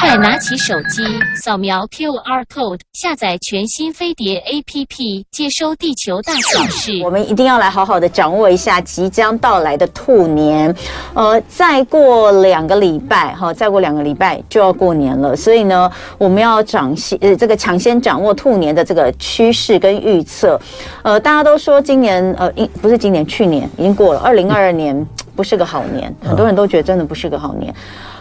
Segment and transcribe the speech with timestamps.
[0.00, 1.02] 快拿起手机，
[1.42, 7.00] 扫描 QR code，下载全新飞碟 APP，接收地球大小事。
[7.02, 10.74] 我们一定要来好好的掌握一下即将到来的兔年。
[11.14, 20.58] 呃，再过两个礼拜，哈，再过两个礼拜就要过年了，所以呢，我们要掌先呃这个抢先掌握兔年的这个趋势跟预测。
[21.02, 22.50] 呃，大家都说今年呃，
[22.80, 27.74] 不是今年，去年已经过了，二零二二年不是个好年，很多人都觉得真的不是个好年。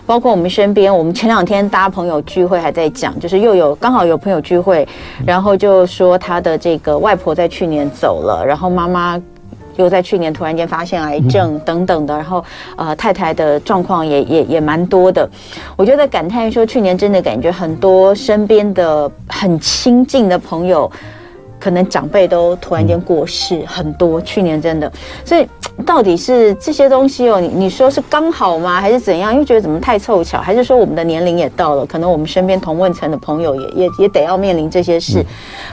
[0.05, 4.87] 包括我们身边，我们前两天大家朋友聚会还在讲，就是又有刚好有朋友聚会，
[5.25, 9.19] 然后就说他的这个外婆在去年走了，然后妈妈
[9.77, 12.43] 又在去年突然间发现癌症等等的，然后
[12.75, 15.27] 呃太太的状况也也 也蛮多的，
[15.75, 20.91] 我觉得感叹说去年真的感觉很多身边的很亲近的朋友。
[21.65, 24.91] 可能长辈都突然间过世很多，去年真的，
[25.25, 25.47] 所以
[25.83, 29.33] 到底是这些东西哦，你你说是刚好吗，还是怎样？
[29.33, 35.25] 因为觉得怎么太凑巧，还是说我们的年龄也到了，可能我们身边同问层的朋友也也也得要面临这些事，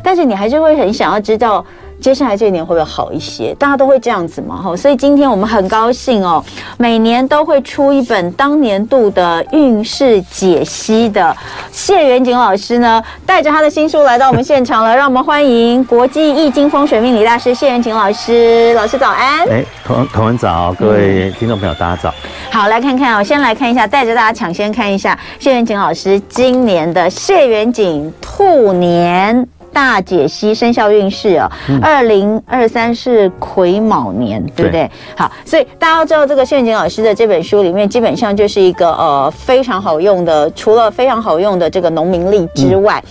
[0.02, 1.62] 但是你还是会很想要知道。
[2.02, 3.54] 接下来这一年会不会好一些？
[3.54, 6.44] 大家都会这样子嘛，哈，所以今天我们很高兴哦，
[6.76, 11.34] 每年都会出一本当年度的运势解析的
[11.70, 18.74] 谢元景老师呢，带着他的新书来到我们现场了，让我们欢迎国际易经风水命理大师谢元景老师。
[18.74, 19.46] 老师早安！
[19.48, 22.12] 哎，同同文早，各位听众朋友，大家早。
[22.50, 29.46] 好，来看看哦，先来看一下，带着大家抢先看一下谢元景老师今年的谢元景兔年。
[29.72, 34.90] 大解析生肖运势哦，二零二三是癸卯年，对不对？
[35.16, 43.02] 好，所以大家都知道这个谢元锦老师的这本书里面，基本上就是一个呃非常好用的，除了非常好用的这个农民历之外，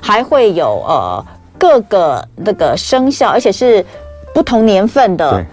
[0.00, 1.24] 还会有呃
[1.58, 3.84] 各个那个生肖，而且是
[4.32, 5.44] 不同年份的。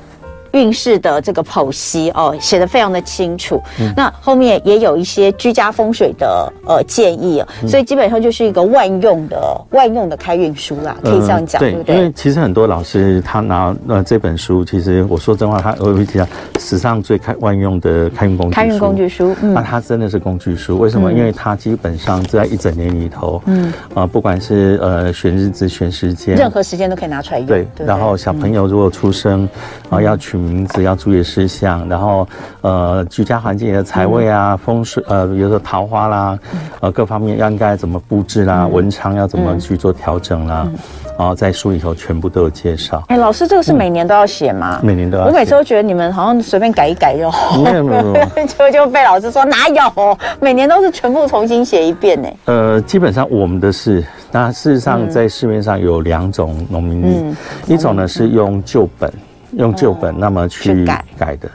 [0.54, 3.62] 运势的这个剖析哦，写的非常的清楚。
[3.80, 11.96] 嗯、那后面也有一些居家风水的呃建议啊，嗯、所以基本上就是一个万用的万用的开运书啦，可以这样讲，呃、对，对不对？
[11.96, 16.28] 因为其实很多老师他拿呃这本书，其实我说真话，他会不会讲
[16.60, 18.56] 史上最开万用的开运工具书？
[18.56, 20.78] 开运工具书，嗯，那它真的是工具书。
[20.78, 21.12] 为什么？
[21.12, 27.48] 嗯、因为它基本上在一整年里头，嗯啊、呃，不管是呃选日子、选时间，任何时间都可以拿出来用。
[27.48, 29.50] 对，对然后小朋友如果出生
[29.90, 30.43] 啊、嗯、要取。
[30.44, 32.28] 名字要注意事项，然后
[32.62, 40.76] 呃，居家环境的财位啊，嗯、风水呃，比如说桃花啦，嗯、呃，各方面要应该怎么布置啦，嗯、文昌要怎么去做调整啦，嗯、
[41.18, 43.04] 然后在书里头全部都有介绍。
[43.08, 44.80] 哎，老师，这个是每年都要写吗？
[44.82, 45.26] 嗯、每年都要。
[45.26, 48.14] 我每次都觉得你们好像随便改一改就好，没有没有，
[48.48, 52.28] 就就被老师说哪有，每年都是全部重新写一遍呢。
[52.46, 57.36] 呃，基本上我们的是，那事实上在市面上有两种农民历，嗯、
[57.68, 59.12] 一种呢是用旧本。
[59.58, 61.50] 用旧本那么去改的，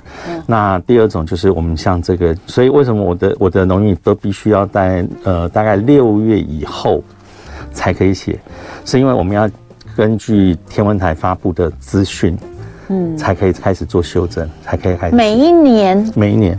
[0.46, 7.02] 那第二种就是我们像这个，所以为什么我的我的农历都必须要在呃大概六月以后
[7.72, 8.38] 才可以写，
[8.84, 9.50] 是因为我们要
[9.96, 12.36] 根据天文台发布的资讯，
[12.88, 15.16] 嗯，才可以开始做修正，才可以开始。
[15.16, 16.58] 每一年，每一年，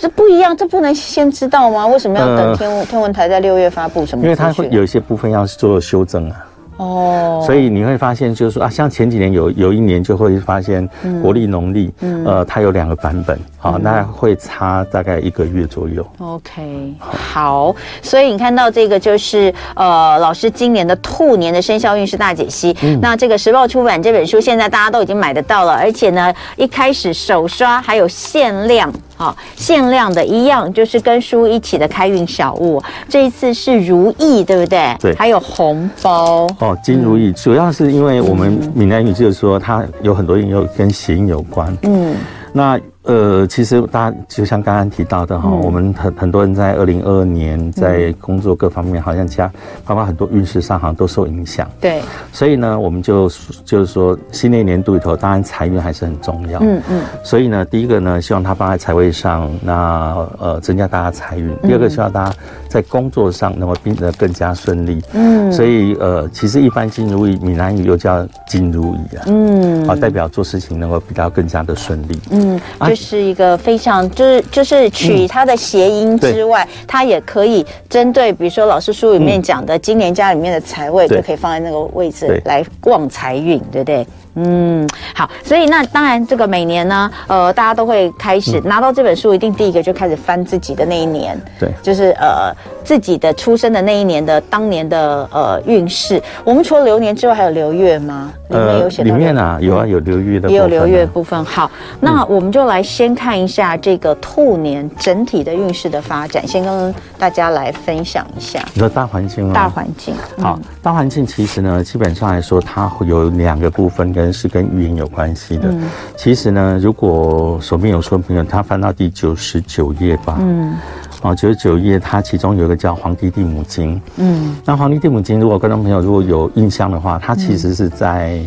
[0.00, 1.86] 这不一样，这不能先知道吗？
[1.86, 4.22] 为什么要等天文天文台在六月发布什么？
[4.24, 6.46] 因为它会有一些部分要做修正啊。
[6.82, 10.88] 哦，所以你会发现，就是说啊，像前几年有有一年就会发现
[11.22, 16.04] 国历农历，嗯，呃，它有两个版本，好，那会差大概一个月左右。
[16.18, 22.76] OK，好，所以你看到这个就是呃，老师今年的兔年的生肖运势大解析。
[23.00, 28.92] 那这个时报出版这本书，现在大家都已经买得到了，而且呢，一开始首刷还有限量。
[29.14, 32.82] 好，限量的一样，就是跟书一起的开运小物。
[33.08, 34.96] 这一次是如意，对不对？
[34.98, 37.28] 对，还有红包哦，金如意。
[37.28, 41.72] 嗯、主要是因为我们闽南语就是说，它有很多音有跟谐音有关。
[41.82, 42.16] 嗯，
[42.52, 42.76] 那。
[43.04, 49.50] 呃，其实大家就像刚刚提到的哈，嗯、我们很很多人在二零二二年在工作各方面，好像加
[49.84, 51.68] 包括很多运势上好像都受影响。
[51.80, 52.00] 对，
[52.32, 53.28] 所以呢，我们就
[53.64, 56.60] 就是说，新的一年度里头，当然财运还是很重要。
[56.60, 56.82] 嗯嗯。
[56.90, 62.32] 嗯所以呢，第一个呢，希望他放在财位上，那呃增加大家财运；第二个，希望大家
[62.68, 65.02] 在工作上能够变得更加顺利。
[65.12, 65.52] 嗯。
[65.52, 69.24] 所以呃，其实一般金如意，闽南语又叫金如意啊。
[69.26, 69.88] 嗯。
[69.88, 72.20] 啊，代表做事情能够比较更加的顺利。
[72.30, 72.60] 嗯。
[72.78, 84.06] 啊就是一个非常，就是就是取它的谐音之外，嗯、它也可以针对，比如说老师书里面讲的，今年家里面的财位就可以放在那个位置来旺财运，对不对？
[84.34, 92.54] 嗯，好，所以那当然，这个每年呢，呃，大家都会开始拿到这本书，一定第一个就开始翻自己的那一年，对，就是呃
[92.84, 96.22] 自己的出生的那一年的当年的呃运势。
[96.44, 98.32] 我们除了流年之外，还有流月吗？
[98.52, 101.44] 里面有写到、呃、里面啊，有啊，有流月的部分、啊，也有流月部分。
[101.44, 101.70] 好，
[102.00, 108.62] 那我们就来先看一下这个兔年整体的运势的发展，先跟大家来分享一下。
[108.74, 109.54] 你说大环境吗？
[109.54, 110.14] 大环境。
[110.38, 115.68] 好，大环境其实呢，基本上来说，它会有两个部分跟是跟预言有关系的。
[115.68, 115.82] 嗯、
[116.16, 120.36] 其实呢，如果手边有书的朋友，他翻到第九十九页吧。
[120.40, 120.74] 嗯。
[121.22, 123.96] 哦，九十九页，它其中有一个叫《黄帝地母经》。
[124.16, 128.40] 嗯，那《黄帝地母经》，如果观众朋友如果有印象的话，它其实是在，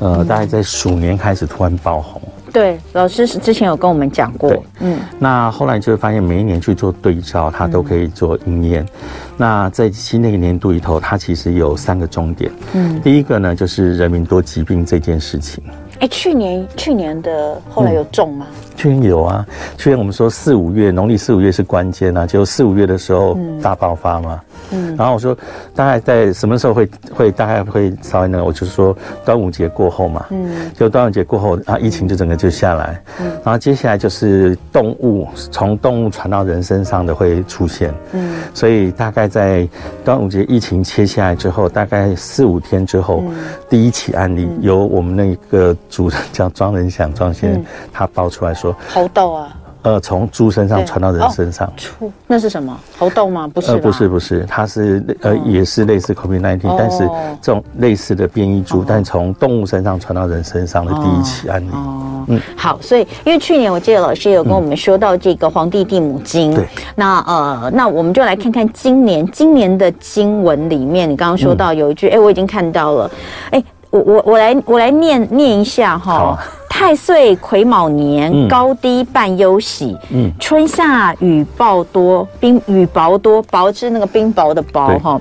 [0.00, 2.20] 嗯、呃，大概在鼠年开始突然爆红。
[2.52, 4.54] 对，老师之前有跟我们讲过。
[4.78, 8.84] 嗯，那后来就会发现，每一年去做对照，它都可以做应验。
[8.84, 8.88] 嗯、
[9.36, 12.52] 那在新的一年度里头，它其实有三个重点。
[12.74, 15.64] 嗯，第一个呢，就是人民多疾病这件事情。
[16.00, 18.46] 哎，去年去年的后来有种吗？
[18.50, 19.46] 嗯去年有啊，
[19.78, 24.40] 去年我们说四五月，农历四五月是关键啊，就四五月的时候大爆发嘛。
[24.72, 25.34] 嗯，然后我说
[25.76, 28.44] 大概在什么时候会会大概会稍微呢？
[28.44, 28.94] 我就是说
[29.24, 30.26] 端午节过后嘛。
[30.30, 33.00] 嗯，就端午节过后啊，疫情就整个就下来。
[33.20, 37.94] 嗯，然后接下来就是动物从动物传到人身上的会出现。
[38.12, 39.66] 嗯，所以大概在
[40.04, 43.22] 端午节疫情切下来之后，大概四五天之后，
[43.70, 48.74] 第一起案例由我们那个主人叫庄仁祥庄先生他爆出来说。
[48.92, 52.74] 猴痘啊，呃，从猪身上传到人身上，猪、哦、那是什么？
[52.98, 53.46] 猴痘吗？
[53.46, 56.98] 不是，呃，不是，不是，它是呃，也是类似 COVID-19，、哦、但是
[57.42, 61.68] 这种类似的变异株，哦、但从动物身上传到人身上的第一起案例。
[61.72, 73.10] 哦，嗯，好，所以因为去年我记得老师有跟我们说到这个《黄帝地母经》，对、嗯，那呃，那我们就来看看今年今年的经文里面，你刚刚说到有一句，哎、嗯，我已经看到了，
[73.50, 73.62] 哎，
[73.94, 76.36] 我我我来我来念念一下哈。
[76.68, 79.96] 太岁癸卯年，嗯、高低半忧喜。
[80.10, 85.20] 嗯，春夏雨暴多，冰雨雹多，雹是那个冰雹的雹哈。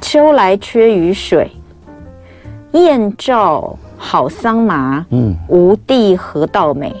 [0.00, 1.48] 秋来缺雨水，
[2.72, 5.06] 燕赵好桑麻。
[5.10, 6.92] 嗯，无地何道美，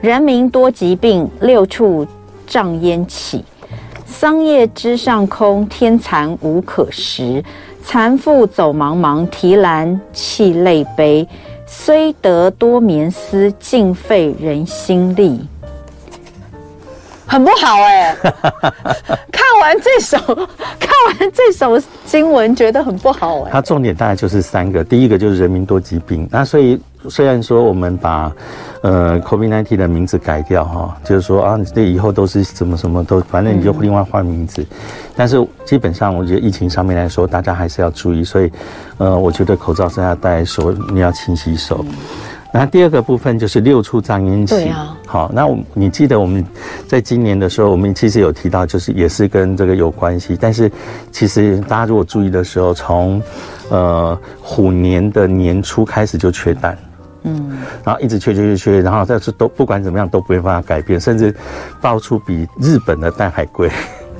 [0.00, 2.06] 人民多疾病，六处
[2.48, 3.44] 瘴烟起。
[4.06, 7.44] 桑叶枝上空，天蚕无可食。
[7.86, 11.28] 蚕妇走茫茫，提篮泣泪悲。
[11.66, 15.46] 虽得多眠思，尽费人心力。
[17.34, 18.16] 很不好哎、欸！
[19.32, 20.16] 看完这首，
[20.78, 21.76] 看完这首
[22.06, 23.50] 经文，觉得很不好哎、欸。
[23.50, 26.28] 它重点大概就是三个，第一个就是人民多疾病。
[26.30, 28.30] 那所以虽然说我们把
[28.82, 34.62] 呃 COVID-19 的名字改掉哈，就是说啊，这以后都是什么什么都，反正你就另外换名字。
[34.62, 34.76] 嗯、
[35.16, 38.22] 但是基本上，我觉得疫情上面来说，大家还是要注意。
[38.22, 38.52] 所以
[38.98, 41.84] 呃，我觉得口罩是要戴，手你要勤洗手。
[41.88, 41.94] 嗯
[42.56, 44.54] 那第二个部分就是六处瘴烟起。
[44.54, 44.96] 对啊。
[45.06, 46.44] 好，那我你记得我们
[46.86, 50.38] 在今年的时候，我们其实有提到，就是也是跟这个有关系。
[50.40, 50.70] 但是
[51.10, 53.20] 其实大家如果注意的时候，从
[53.70, 56.78] 呃虎年的年初开始就缺蛋，
[57.24, 61.34] 嗯，然后一直缺缺缺缺，然后但是都不管怎么样都不会办法改变，甚至
[61.80, 63.68] 爆出比日本的蛋还贵。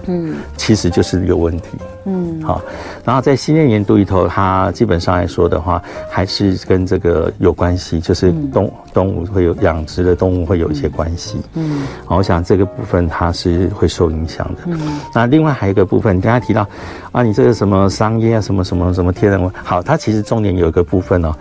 [0.07, 1.69] 嗯， 其实就是一个问题。
[2.05, 2.61] 嗯，好，
[3.05, 11.39] 然后在新的年度里头，它基本上来说的话，还是跟这个有关系，就是动动物会有养殖的动物会有一些关系。
[11.55, 14.63] 嗯，好，我想这个部分它是会受影响的。
[14.67, 14.79] 嗯，
[15.15, 16.67] 那另外还有一个部分，刚才提到
[17.13, 21.33] 啊，你这个什么商业啊，什么什么什么天然物，好，它其实重点有一个部分哦。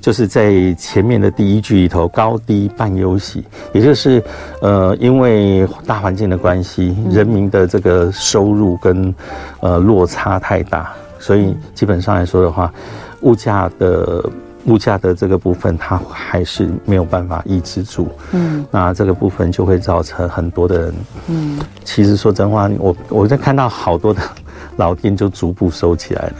[0.00, 4.22] 就是在前面的第一句里头，高低半忧喜，也就是，
[4.62, 9.12] 呃，因为大环境的关系，人民的这个收入跟，
[9.58, 10.90] 呃，落差太大，
[11.20, 12.72] 所以基本上来说的话，
[13.20, 14.24] 物价的
[14.64, 18.08] 物价的这个部分，它还是没有办法抑制住。
[18.32, 20.94] 嗯，那这个部分就会造成很多的人，
[21.28, 24.20] 嗯，其实说真话，我我在看到好多的
[24.76, 26.34] 老店就逐步收起来了。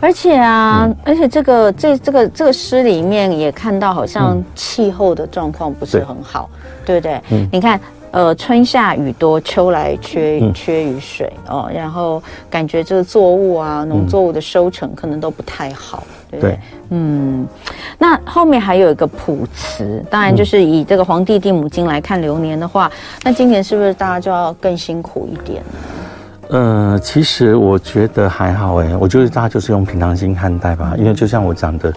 [0.00, 7.20] 而且啊，嗯、而且这个这这个这个诗里面也看到，好像气候的状况不是很好，嗯、对不对？
[7.30, 7.80] 嗯、你看，
[8.18, 12.20] 呃，春夏雨多，秋来缺缺雨水哦，然后
[12.50, 16.50] 感觉这个作物啊，农作物的收成可能都不太好，对不对？
[16.50, 16.58] 对
[16.90, 17.46] 嗯，
[17.96, 22.90] 那后面还有一个卜辞，当然就是以这个《皇帝地母经》来看流年的话，
[23.22, 25.78] 那今年是不是大家就要更辛苦一点呢？
[26.50, 31.92] 呃，其实我觉得还好哎，我觉得大家就是用平常心看待吧，因为就像我讲的，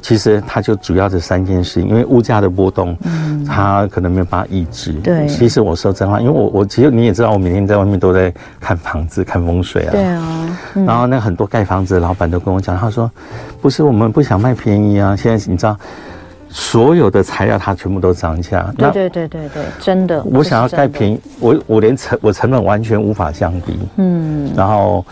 [0.00, 4.92] 其实它就主要这三件事，因为物价的波动，嗯，它可能没有办法抑制。
[5.02, 9.90] 对，其实我说真话，因为我我其实你也知道，我每天在外面都在看房子、看风水啊。
[9.92, 10.58] 对啊。
[10.74, 13.10] 嗯、然后那很多盖房子的老板都跟我讲，他说，
[13.60, 15.76] 不是我们不想卖便宜啊，现在你知道。
[16.50, 18.72] 所有的材料它全部都涨价。
[18.76, 20.22] 对对对对对，真的。
[20.24, 23.78] 我想要盖便宜，我我连成我成本完全无法降低。
[23.96, 24.50] 嗯。
[24.56, 25.04] 然后，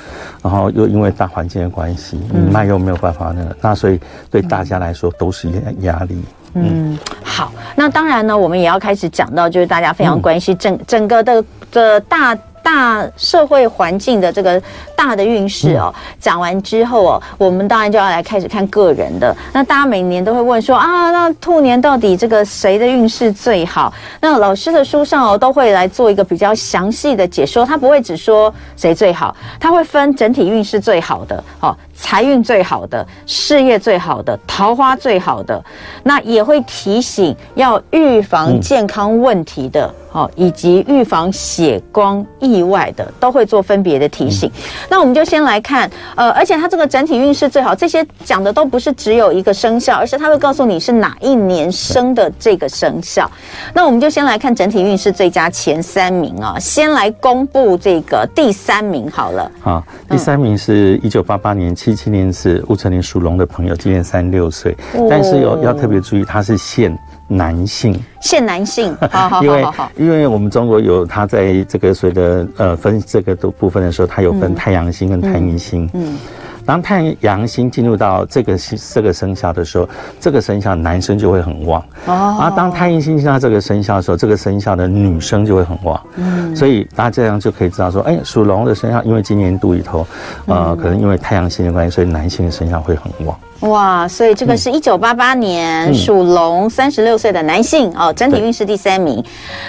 [0.42, 4.00] 然后又因为大环境的关系，你卖又没有办法那个，那所以
[4.30, 6.24] 对大家来说都是压压力。
[6.54, 12.36] 嗯，好，那当然呢，我们也要开始讲到，就是大家非常关心整、嗯、整个的的大。
[12.66, 14.60] 大社会环境的这个
[14.96, 19.32] 大的运势哦，讲完之后哦，我们当然就要来开始看个人的。
[19.52, 23.92] 那大家每年都会问说啊，那兔年到底这个谁的运势最好？
[24.20, 35.62] 那老师的书上哦，都会来做一个比较详细的解说，他不会只说谁最好，他会分整体运势最好的，哦，财运最好的，事业最好的，桃花最好的，
[36.02, 39.86] 那也会提醒要预防健康问题的。
[39.86, 44.48] 嗯哦，以及预防血光意外的，都会做分别的提醒。
[44.48, 53.30] 嗯、那我们就先来看，呃，而且它这个整体运势最好，这些讲的都不是只有一个生肖，而是它会告诉你是哪一年生的这个生肖。
[53.74, 59.52] 那我们就先来看整体运势最佳前三名啊，先来公布这个第三名好了。
[59.60, 66.96] 好，第三名是一九八八年七七年是戊辰年属龙的朋友，今年三十六岁，哦、但是有要特别注意，他是现。
[67.28, 75.90] 男性，现男性， 好好好好好，因为因为我们中国有他在这个所谓的呃分这个的部分的时候，他有分太阳星跟太阴星。
[75.92, 76.18] 嗯，嗯，
[76.66, 78.58] 当太阳星进入到这个
[78.92, 79.88] 这个生肖的时候，
[80.20, 81.80] 这个生肖男生就会很旺。
[82.06, 85.98] 哦，而当太阴星进到这个生肖的时候，这个生肖的女生就会很旺。
[86.16, 90.06] 嗯，所以大家这样就可以知道说，哎，属龙的生肖，因为今年度里头，
[90.46, 93.38] 呃，可能因为太阳星的关系，所以男性的生肖会很旺。
[93.60, 99.24] 哇，所以这个是一九八八年属龙三十六岁的男性、嗯、哦，整体运势第三名。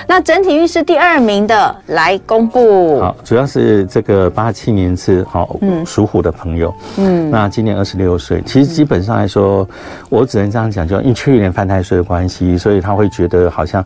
[0.07, 2.99] 那整体运势第二名的来公布。
[2.99, 6.73] 好，主要是这个八七年是好属虎的朋友。
[6.97, 9.67] 嗯，那今年二十六岁，其实基本上来说，嗯、
[10.09, 13.83] 我只能这样讲，就因为去年犯太岁的关系，所以他会觉得好像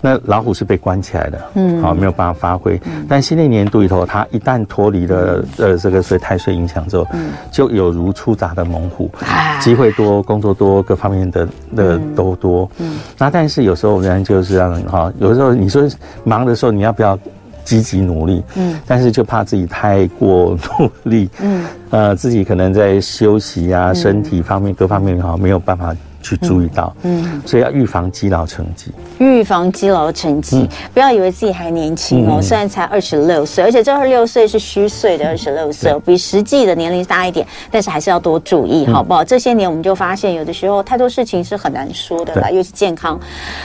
[0.00, 2.80] 那老虎是被关起来的，嗯，好没有办法发挥。
[2.86, 9.10] 嗯、但新的一年度里头，他一旦脱离了呃这个所以太岁影响之后，嗯，就有如出闸的猛虎。
[9.60, 12.70] 机会多，工作多，各方面的的都多。
[12.78, 15.88] 嗯，那但是有时候人就是这样哈，有时候你说
[16.24, 17.18] 忙的时候，你要不要
[17.64, 18.42] 积极努力？
[18.56, 21.28] 嗯，但是就怕自己太过努力。
[21.40, 25.94] 嗯，呃，自己可能在休息啊，身体方面各方面哈，没有办法。
[26.24, 28.90] 去注意到，嗯，嗯，所以要预防积劳成疾。
[29.18, 39.22] 预防积劳成疾，嗯、不要以为自己还年轻哦，嗯、虽然才二十六岁，而且这二十六岁是虚岁的二十六岁，嗯、比实际的年龄大一点，但是还是要多注意，好不好？
[39.22, 43.20] 嗯、这些年我们就发现，有的时候太多事情是很难说的啦，对尤其健康。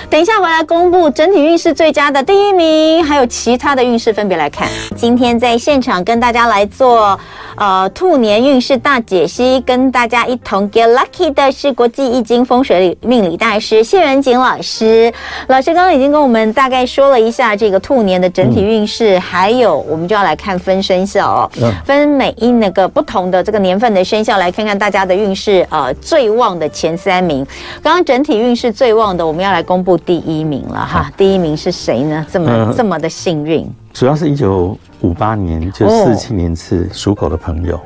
[0.10, 4.68] 等一下回来公布整体运势最佳的第一名，还有其他的运势分别来看。
[4.98, 7.18] 今天在现场跟大家来做
[7.56, 15.14] 呃兔年运势大解析，跟大家一同 get lucky 的是国际易经风水命理大师谢元景老师，
[15.50, 27.46] 老师刚刚已经跟我们大概说了一下这个兔年的整体运势，嗯、还有我们就要来看分生肖哦，嗯、分每一那个不同的这个年份的生肖来看看大家的运势呃最旺的前三名。
[27.84, 32.26] 刚刚整体运势最旺的，我们要来公布第一名了哈，嗯、第一名是谁呢？
[32.32, 37.80] 这么、嗯、这么的幸运，主要是一九五八年就四七年次属狗的朋友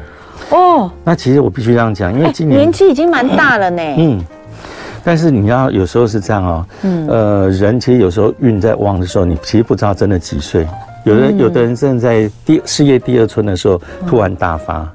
[0.52, 0.90] 哦。
[1.04, 3.84] 那其实我必须这样讲，因为今年、欸、年纪已经蛮大了呢。
[3.98, 4.24] 嗯。
[5.04, 10.66] 嗯但是你要有时候是这样哦，嗯，呃，人其实有时候运在旺的时候，你其实不知道真的几岁。
[11.04, 14.90] 有的有的人正在第事业第二春的时候，突然大发。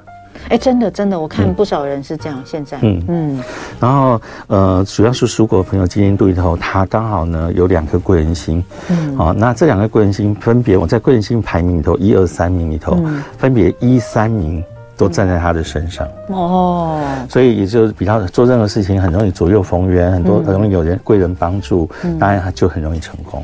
[0.47, 2.41] 哎，真的真的，我看不少人是这样。
[2.43, 3.43] 现在，嗯嗯。
[3.79, 8.63] 然后呃，主要是属狗的朋友，今年度里头，他刚好呢有两颗贵人星。
[8.89, 9.15] 嗯。
[9.15, 12.97] 好，那这两个贵人星分别，我在贵人星排名里头，一二三名里头，
[13.37, 14.63] 分别一三名。
[14.99, 16.05] 都站在他的身上。
[16.27, 21.89] 哦，所以也就比较做任何事情很容易左右逢源，很多很容易有人贵人帮助，
[22.19, 23.41] 当然他就很容易成功。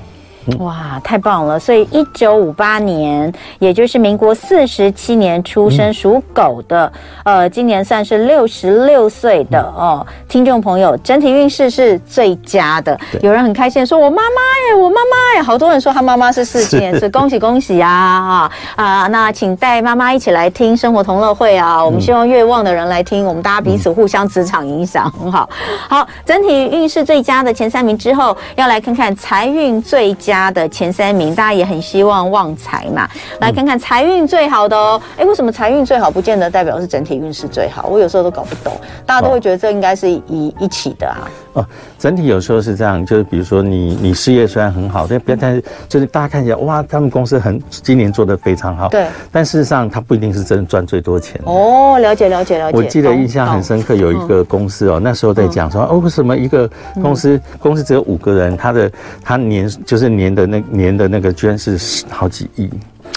[0.60, 1.60] 哇，太棒了！
[1.60, 6.92] 所以一九五八年，也就是民国四十七年出生属狗的，
[7.24, 10.06] 嗯、呃，今年算是六十六岁的哦。
[10.28, 12.98] 听众朋友，整体运势是最佳的。
[13.22, 19.08] 有人很开心说：“我妈妈耶，我妈妈耶！”好多人说他妈妈是四七年， 是恭喜恭喜啊啊啊！
[19.08, 21.84] 那请带妈妈一起来听生活同乐会啊！
[21.84, 25.50] 我们希望越旺的人来听，我们大家彼此互相磁场影响很好。
[25.90, 30.35] 好，整体运势最佳的前三名之后，要来看看财运最佳。
[30.36, 33.08] 家的前三名，大家也很希望旺财嘛，
[33.40, 35.02] 来看看财运最好的哦。
[35.18, 37.88] 哎，为什么财运最好不见得代表是整体运势最好？
[37.88, 38.74] 我有时候都搞不懂，
[39.06, 41.28] 大家都会觉得这应该是一一起的啊。
[41.56, 41.66] 哦，
[41.98, 51.42] 整体有时候是这样，就是比如说你你事业虽然很好，但别但是就是大家看起来哇，他们公司很今年做的非常好，对，但事实上他不一定是真的赚最多钱。
[51.46, 52.78] 哦，了解了解了解。
[52.78, 56.70] 我记得印象很深刻，有一个公司哦，那时候在讲说哦，为什么一个
[57.02, 58.92] 公司公司只有五个人，他的
[59.24, 61.78] 他年就是年的那年的那个居然是
[62.10, 62.70] 好几亿。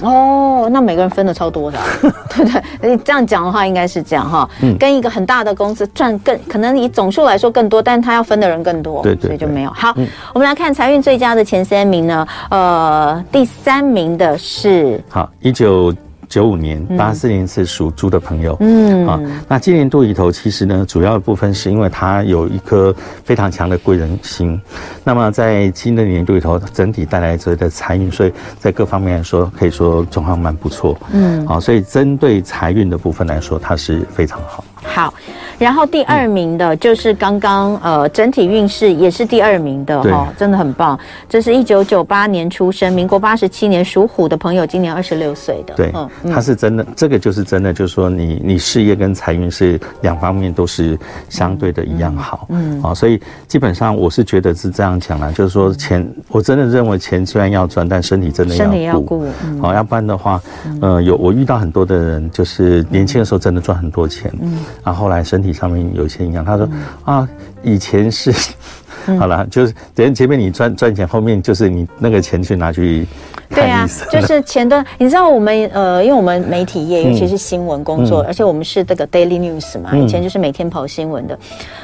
[0.02, 2.90] 哦，那每个人分的超多的， 对不对？
[2.90, 4.48] 你这样讲的话，应该是这样哈。
[4.62, 9.70] 嗯，跟一个很大的公司赚更可能以总数来说更多，但是他要分的人更多，对，对对，所以就没有。
[9.70, 12.26] 好，嗯、我们来看财运最佳的前三名呢。
[12.50, 15.94] 呃，第三名的是好一九。
[16.28, 19.06] 九五年，八四年是属猪的朋友，嗯。
[19.06, 19.18] 啊，
[19.48, 22.94] 那今年度里头，其实呢，主要的部分是因为他有一颗
[23.24, 24.60] 非常强的贵人心，
[25.02, 34.62] 那么在新的年度里头，整体带来这的财运，所以在各方面来说，可以说状况蛮不错，嗯，啊，所以针对财运的部分来说，它是非常好。
[34.82, 35.12] 好，
[35.58, 40.98] 然后第二名的就是刚刚呃整体运势也是第二名的哈，真的很棒。
[41.28, 45.74] 这是一九九八年出生，民国八十七年属虎的朋友，今年二十六岁的。
[45.74, 45.92] 对，
[46.22, 59.26] 嗯，他是真的，这个就是真的，就是说你你事业跟财运是两方面都是相对的一样好，嗯，啊，所以基本上我是觉得是这样讲啦，就是说钱，我真的认为钱虽然要赚，但身体真的要顾，身体要顾，
[59.60, 60.40] 好，要不然的话，
[60.80, 64.58] 呃，有我遇到很多的人，就是年轻的时候真的赚很多钱，嗯。
[64.84, 66.68] 然后后来身体上面有一些影响，他说
[67.04, 67.28] 啊，
[67.62, 68.32] 以前是
[69.18, 73.06] 好了，就是等前面你赚赚钱，后面就是你那个钱去拿去。
[73.48, 81.38] 对啊， 就是前端，你知道我们呃，因为我们媒体业，尤其是新闻工作，而且我们是这个 daily news 嘛，以前就是每天跑新闻的。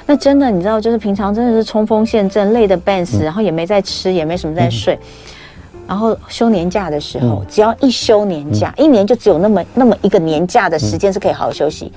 [0.05, 4.99] 那真的，你知道，就是平常真的是冲锋陷阵，累得半死，然后也没在吃，也没什么在睡。
[5.89, 11.91] 然后休年假的时候，只要一休年假，一年就只有那么那么一个年假的时间是可以好好休息。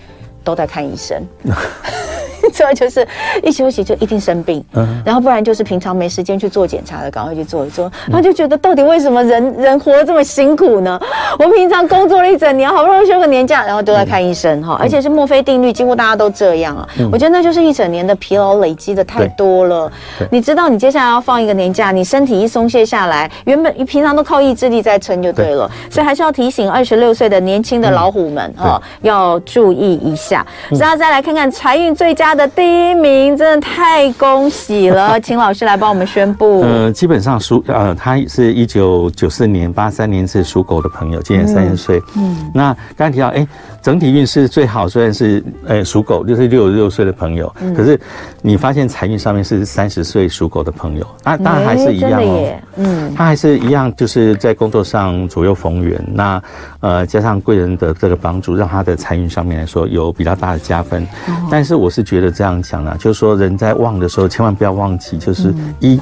[0.43, 1.23] 都在看医生，
[2.57, 3.07] 所以就是
[3.43, 7.91] 一休息就一定生病，嗯然后不然就是平常没时间去做检查的，赶快去做一做。
[8.07, 10.99] 然后就觉得到底为什么人人活得这么辛苦呢？
[11.37, 16.87] 我平常工作了一整年，好不容易休个年假，然后都在看医生哈，而且是墨菲定律，几乎大家都这样啊。
[17.11, 19.91] 我觉得那就是一整年的疲劳累积的太多了。
[20.31, 25.69] 你知道，你接下来要放一个年假，你身体一松懈下来，原本你平常都靠意志力在撑就对了。
[25.91, 30.45] 所以还是要提醒二十六岁的年轻的老虎们哈，要注意一下。
[30.71, 35.19] 然后再来看看财运最佳的第一名，真的太恭喜了！
[35.21, 36.61] 请老师来帮我们宣布。
[36.61, 42.01] 呃，基本上属呃，他是一九九四年、八三年是属狗的朋友，今年三十岁。
[42.15, 43.45] 嗯，那刚才提到，哎，
[43.81, 47.99] 整体运势最好虽然是呃属狗，就是六十六岁的朋友，嗯、可是
[48.41, 52.53] 你发现财运上面是三十岁属狗的朋友，啊，当然还是一样哦。
[52.75, 56.01] 嗯，他还是一样，就是在工作上左右逢源。
[56.13, 56.41] 那
[56.79, 61.05] 呃，加上贵人的这个帮助，让他的财运上面来说有比较大的加分，
[61.49, 65.99] 但是我是觉得这样讲啊，就是说人在忘的时候，千万不要忘记，就是一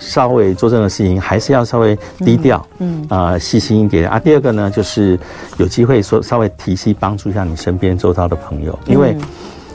[0.00, 4.18] 稍微做这种事情，还是要稍微低调，嗯啊，细心一点啊。
[4.18, 5.16] 第二个呢，就是
[5.58, 9.16] 有机会说稍微提携帮助一下你身边周遭的朋友，因为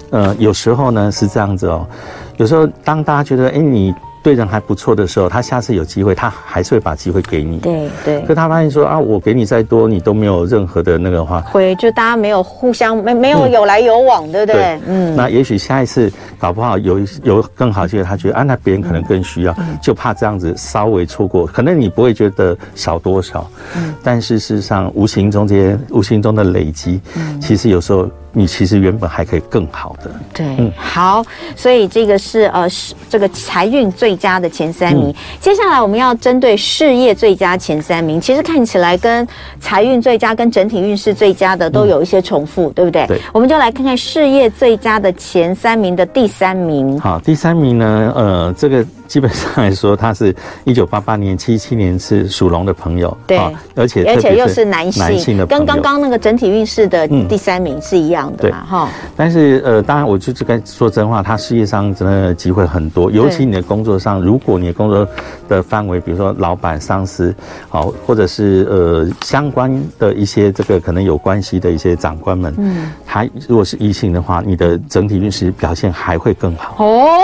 [0.10, 1.88] 呃有时候呢是这样子哦，
[2.36, 3.94] 有时候当大家觉得哎你。
[4.24, 7.58] 对人还不错的时候，他下次有机会，他还是会把机会给你。
[7.60, 8.22] 对对。
[8.22, 11.42] 可他发现说啊，我给你再多，你都没有任何的那个话。
[11.42, 14.56] 会，就大家没有互相没没有有来有往，嗯、对不对？
[14.56, 15.16] 对嗯。
[15.16, 23.94] 那也许下一次搞不好有有更好机会，他觉得啊，那别人可能更需要，嗯、就怕这样子稍微错过，可能你不会觉得少多少，嗯。
[24.04, 28.08] 但是事实上，无形中这些无形中的累积，嗯，其实有时候。
[28.34, 31.24] 你其实原本还可以更好的，对，嗯，好，
[31.56, 35.10] 所以这个是呃是这个财运最佳的前三名。
[35.10, 39.28] 嗯、接下来我们要针对事业最佳前三名，其实看起来跟
[39.60, 43.06] 财运最佳跟整体运势最佳的都有一些重复，嗯、对不对？
[43.08, 47.00] 对，我们就来看看事业最佳的前三名的第三名。
[47.00, 48.86] 好，第三名呢，呃，这个。
[49.12, 53.38] 基本上来说，他是一九八八年、七七年是属龙的朋友，对，
[53.76, 58.90] 而且而且又是男性，男性的跟刚刚那个整体运势的第三名是一样的嘛，哈。
[59.14, 65.06] 但是呃，当然我就是该说真话，他事业上真的机会很多，尤其你的工作上，如果你的工作
[65.50, 67.36] 的范围，比如说老板、上司，
[67.68, 69.70] 好，或者是呃相关
[70.00, 76.86] 的一些这个可能有关系的一些长官们，嗯，他如果是异性的话，你的整体运势表现还会更好。
[76.86, 77.20] 哦。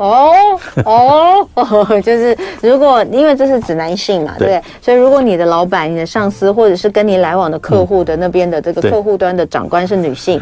[0.00, 0.34] 哦
[0.84, 4.60] 哦哦， 就是如果因为这是指男性嘛，对？
[4.80, 10.40] 所以如果你的老板、你的上司，或者是跟你来往的客户的那边的这个客户端的长官是女性，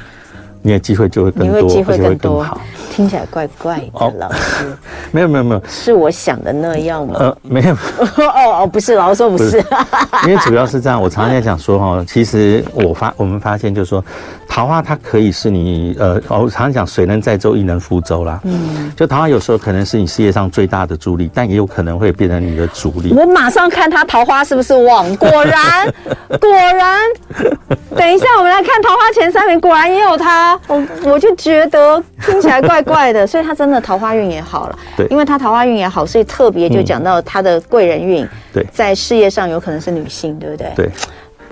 [0.63, 2.47] 你的机会就会更多，你会机会更多。
[2.93, 4.67] 听起来怪怪的，哦、老师。
[5.11, 7.15] 没有没有没有，是我想的那样吗？
[7.19, 7.73] 呃，没有。
[8.19, 9.65] 哦哦，不是，老师说不是，不是。
[10.29, 14.05] 因为主要是这样，我常常在讲说哈，其实我发我们发现就是说，
[14.49, 18.41] 桃花它可以是你呃，我常常讲水能载舟，亦能覆舟啦。
[18.45, 18.93] 嗯。
[18.97, 23.13] 就桃花有时候可能是你事业上最大的助力，但也有可能会变成你的阻力。
[23.15, 25.93] 我马上看他桃花是不是旺，果 然
[26.41, 26.99] 果然。
[27.97, 30.59] 等一下，我们来看桃花前三名，果然也有他。
[30.67, 34.79] 我我就觉得听起来怪怪的，所以他真的桃花运也好了。
[34.99, 38.29] 对，因为他桃花运也好，所以特别就讲到他的贵人运。
[38.53, 40.73] 对，在事业上有可能是女性，对不对？
[40.77, 40.91] 对。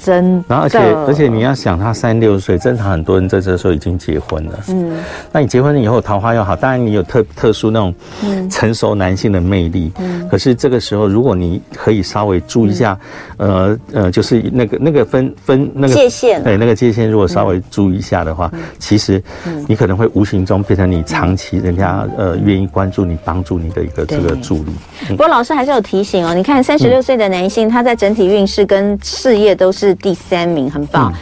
[0.07, 4.53] 真，然后而且而且你要想，他三十六岁，正常很多人在这时候已经结婚了。
[4.69, 4.93] 嗯，
[5.33, 7.93] 那你结婚了以后桃花又好，当然你有特特殊那种
[8.49, 9.91] 成熟男性的魅力。
[9.99, 12.97] 嗯，可是这个时候，如果你可以稍微注意一下，
[13.37, 19.21] 呃呃，就是那个那个分分那个界限，对那个界限，如果稍微注意一下的话，其实
[19.67, 24.71] 你可能会无形中变成你长期人家呃愿意关注你、帮助你的一个这个助力。
[25.09, 29.96] 不过老师还是有提醒哦，你看三十六岁的男性，他在整体运势跟事业都是。
[29.97, 31.13] 是第三名，很棒，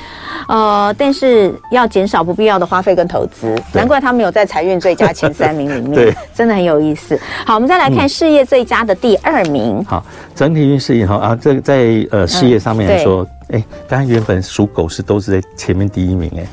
[0.49, 7.19] 嗯、呃，但是要减少不必要的花费跟投资，难怪他没有在财运最佳前三名里面， 对，真的很有意思。
[7.47, 9.77] 好，我们再来看事业最佳的第二名。
[9.79, 16.45] 嗯、好，整体运势也好啊，这个在呃事业上面来说，哎、嗯，刚才原本属狗是都是在前面第一名，哎。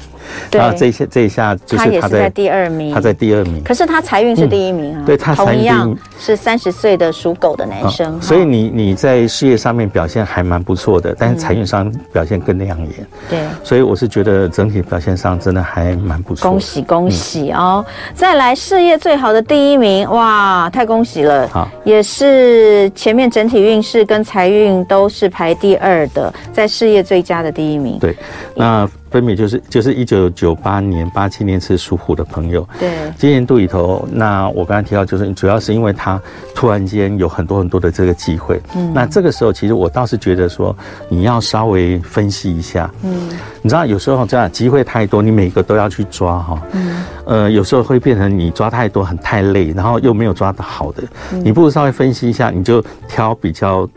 [0.51, 4.99] 然后这一下这一下就是他，在第二名，他在第二名，可是他财运是第一名啊。
[5.01, 12.89] 嗯、对他同样是三十岁的属狗的男生，哦、所以你你在事业上面表现还蛮不错的，但是财运上表现更亮眼。
[13.29, 16.49] 对、嗯，所以我是觉得整体表现上真的还蛮不错。
[16.49, 17.83] 恭喜恭喜哦！
[17.87, 21.47] 嗯、再来事业最好的第一名，哇，太恭喜了！
[21.47, 27.97] 好，也是前面整体运势跟财运都是排第二的，在事业最佳的第一名。
[27.99, 28.15] 对，
[28.55, 28.89] 那。
[29.11, 36.19] 分别就是就是一九九八年、八七年是属虎的朋友，对，今年度里头，那我刚才提到，就是主要是因为他
[36.55, 40.75] 突然间有很多很多的这个机会，嗯，那这个时候其实我倒是觉得说，
[41.09, 43.29] 你要稍微分析一下，嗯，
[43.61, 51.03] 你知道有时候这样机会太多，你每个都要去抓哈，嗯，呃，有时候会变成你抓太多很太累，然后又没有抓得好的，
[51.43, 53.89] 你不如稍微分析一下，你就挑比较。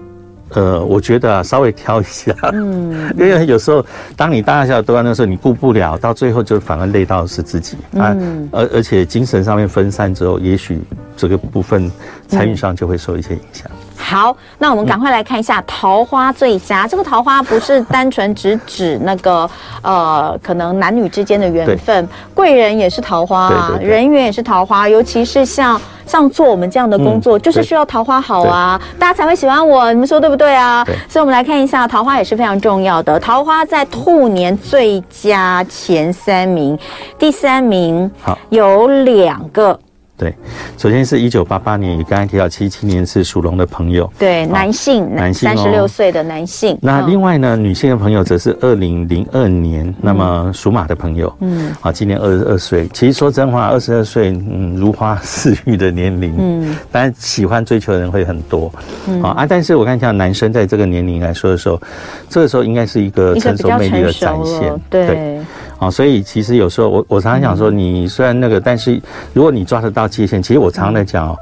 [0.55, 3.85] 呃，我觉得啊，稍微挑一下，嗯， 因为有时候
[4.17, 8.17] 当你大大小小都在那时候，你顾不了，到最后就反而累到的是自己啊，
[8.53, 10.81] 而而且精神上面分散之后，也许
[11.17, 11.91] 这个部分
[12.29, 13.71] 财运上就会受一些影响。
[13.97, 16.87] 好，那我们赶快来看一下桃花最佳。
[16.87, 19.49] 这个桃花不是单纯只指那个
[19.83, 24.89] 呃，可能男女之间的缘分，贵人也是桃花，人缘也是桃花。
[24.89, 29.93] 尤其是像像做我们这样的工作，就是需要桃花好啊，大家才会喜欢我。
[29.93, 30.85] 你们说对不对啊？
[31.09, 33.19] 所以，我们来看一下桃花也是非常重要的。
[33.19, 36.79] 桃花在兔年最佳前三名，
[37.19, 39.79] 第三名好有两个。
[40.17, 40.33] 对，
[40.79, 46.79] 首先是一九八八年，你刚才提到七七年是属龙的朋友，对，男性，男性，三十六岁的男性。
[46.81, 52.89] 那另外呢，女性的朋友则是二零零二年，那么属马的朋友，嗯，啊，今年二十二岁。
[52.95, 58.73] 其实说真话，二十二岁，嗯，如花似玉的年龄，嗯，当然喜欢追求的人会很多，
[59.09, 59.21] 嗯。
[59.21, 61.81] 啊，但是我看像男生在这个年龄来说的时候，
[62.29, 65.41] 这个时候应该是一个成熟魅力的展现，对。
[65.79, 69.01] 啊，所以其实有时候我我常常讲说，你虽然那个，但是
[69.33, 71.39] 如果你抓得到界限，其实我常常在讲哦，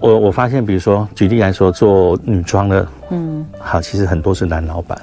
[0.00, 4.98] 我我发现，比如说举例来说，做女装的，嗯，好，其实很多是男老板。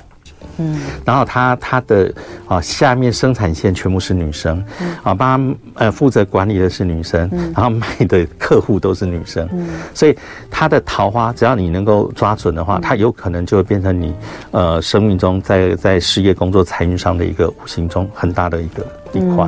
[0.60, 2.14] 嗯，然后他他的
[2.48, 4.64] 啊下面生产线全部是女生，
[5.02, 9.48] 啊帮他呃负责管理的是女生，然后卖的客户都是女生，
[9.94, 10.16] 所以
[10.52, 14.14] 他的桃花只要你能够抓准的话，他有可能就会变成你
[14.52, 19.48] 呃生命中在在事业工作财运上的一个无形中很大的一个一块。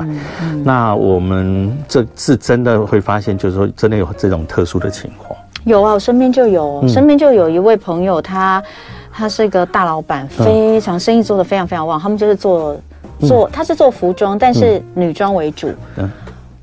[0.64, 5.38] 那我们这是真的会发现，就是说真的有这种特殊的情况。
[5.64, 8.62] 有啊，我身边就有，身边就有一位朋友他。
[9.12, 12.00] 他是一个大老板，非常生意做得非常非常旺。
[12.00, 12.76] 他们就是做
[13.20, 15.70] 做，他是做服装，但是女装为主。
[15.96, 16.10] 嗯，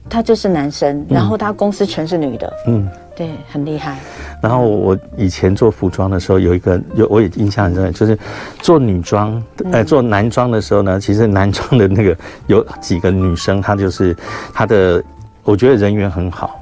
[0.09, 2.53] 他就是男生，然后他公司全是女的。
[2.67, 3.97] 嗯，对，很厉害。
[4.41, 8.17] 然后我以前做服装的时候，有一个有我也印象很深，就是
[8.61, 14.15] 做女装，呃，做男装的时候呢，其实男装的那个有几个女生，她就是
[14.53, 15.03] 她的，
[15.43, 16.58] 我觉得人缘很好。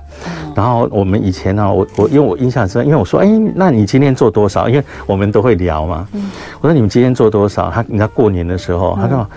[0.55, 4.67] 然后我们以前呢，我我因为我印象深，因为我说，哎，那你今天做多少？
[4.67, 6.07] 因为我们都会聊嘛。
[6.13, 6.29] 嗯。
[6.59, 7.69] 我说你们今天做多少？
[7.69, 9.27] 他你知道过年的时候，他说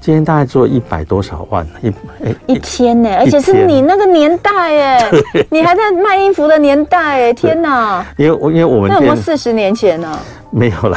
[0.00, 1.88] 今天大概做一百多少万一
[2.24, 5.10] 哎一天呢，而且是你那个年代哎，
[5.50, 8.04] 你还在卖衣服的年代哎，天哪！
[8.16, 10.18] 因为我因为我们那有没有四十年前呢？
[10.50, 10.96] 没有了。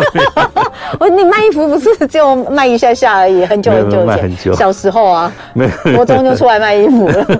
[0.98, 7.26] 我你卖衣服不是只有卖一下下而已，很久很久很久小时候啊，没有，国中就出来卖衣服了。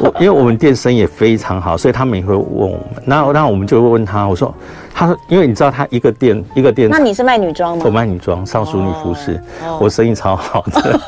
[0.00, 2.80] 我因为我们店生意也非常好，所以他们也会问我们。
[3.06, 4.52] 那那我们就会问他，我说，
[4.94, 7.82] 他说，因为你知道他一个店一个店，那你是卖女装吗？
[7.86, 11.00] 我卖女装，上淑女服饰，哦、我生意超好的。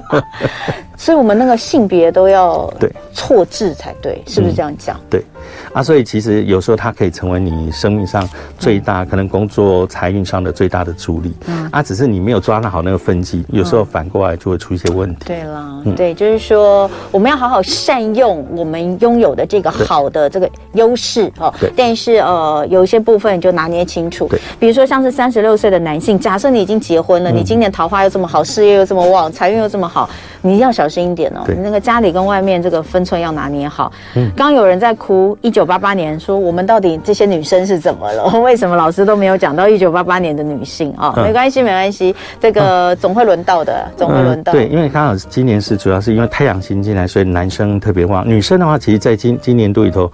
[1.00, 4.98] 所以我们那个性别都要对错置才对，是不是这样讲？
[4.98, 5.24] 嗯、对。
[5.72, 11.32] 啊，所以其实有时候它可以成为你生命上最大，可能工作财运上的最大的助力。
[11.46, 15.24] 嗯，啊，只是你没有抓好那个分际，有时候反过来就会出一些问题。
[15.24, 21.52] 对了，对，就是说我们要好好善用我们拥有的这个好的这个优势哦。
[21.58, 21.72] 对。
[21.74, 24.28] 但是呃，有一些部分就拿捏清楚。
[24.28, 24.38] 对。
[24.58, 30.10] 比如说像是三十六岁的男性，假设你已经结婚了，你今年桃花又这么好，事业又这么旺，财运又这么好，
[30.42, 31.44] 你要小心一点哦。
[31.46, 33.92] 你那个家里跟外面这个分寸要拿捏好。
[34.16, 34.30] 嗯。
[34.36, 38.24] 刚有人在哭，一九八八年说我们到底这些女生是怎么了？
[38.40, 41.14] 为什么老师都没有讲到一九八八年的女性啊？
[41.16, 44.52] 没关系，没关系，这个总会轮到的，总会轮到。
[44.52, 48.28] 对，因为刚好今年是主要是因为太阳星进来，所以男生特别旺。
[48.28, 50.10] 女生的话，其实在今今年度里头，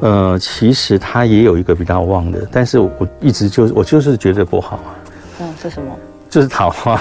[0.00, 4.90] 呃，其实她也有一个比较旺的，但是我一直就我就是觉得不好啊。
[5.40, 5.88] 嗯，是什么？
[6.28, 7.00] 就是桃花。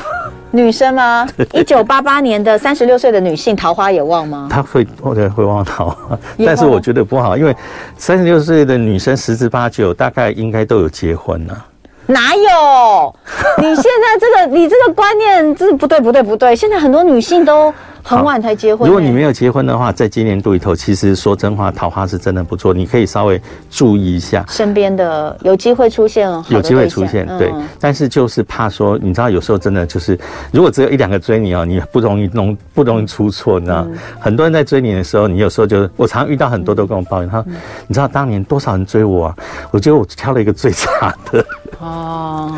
[0.55, 1.27] 女生吗？
[1.53, 4.47] 一九八八年的三十六岁的女性，桃花也旺吗？
[4.49, 7.55] 她会，或者会旺桃花，但是我觉得不好，因为
[7.97, 11.65] 三十六岁的女生十之八九大概应该都有结婚了。
[12.07, 13.15] 哪有？
[13.61, 16.55] 你现在这个，你这个观念，这是不对，不对，不对。
[16.55, 17.73] 现在很多女性都。
[18.07, 18.87] 很晚才结婚，欸。
[18.87, 22.71] 如果你没有结婚的话，在今年度里头，其实说真话，桃花是真的不错。
[22.71, 23.41] 你可以稍微
[23.71, 27.49] 注意一下身边的有机会出现了，有机会出现，对。
[27.55, 30.15] 嗯、但是就是怕说，你知道，有时候真的就是，
[30.51, 33.83] 如果只有一两个追你哦，你不容易弄，不容易出错，你知道。
[33.89, 37.51] 嗯、很多人在追你的时候，你有时候就，我常遇到很多都跟我抱怨，他说，
[37.87, 39.35] 你知道当年多少人追我啊？
[39.71, 41.43] 我觉得我挑了一个最差的。
[41.79, 42.51] 哦，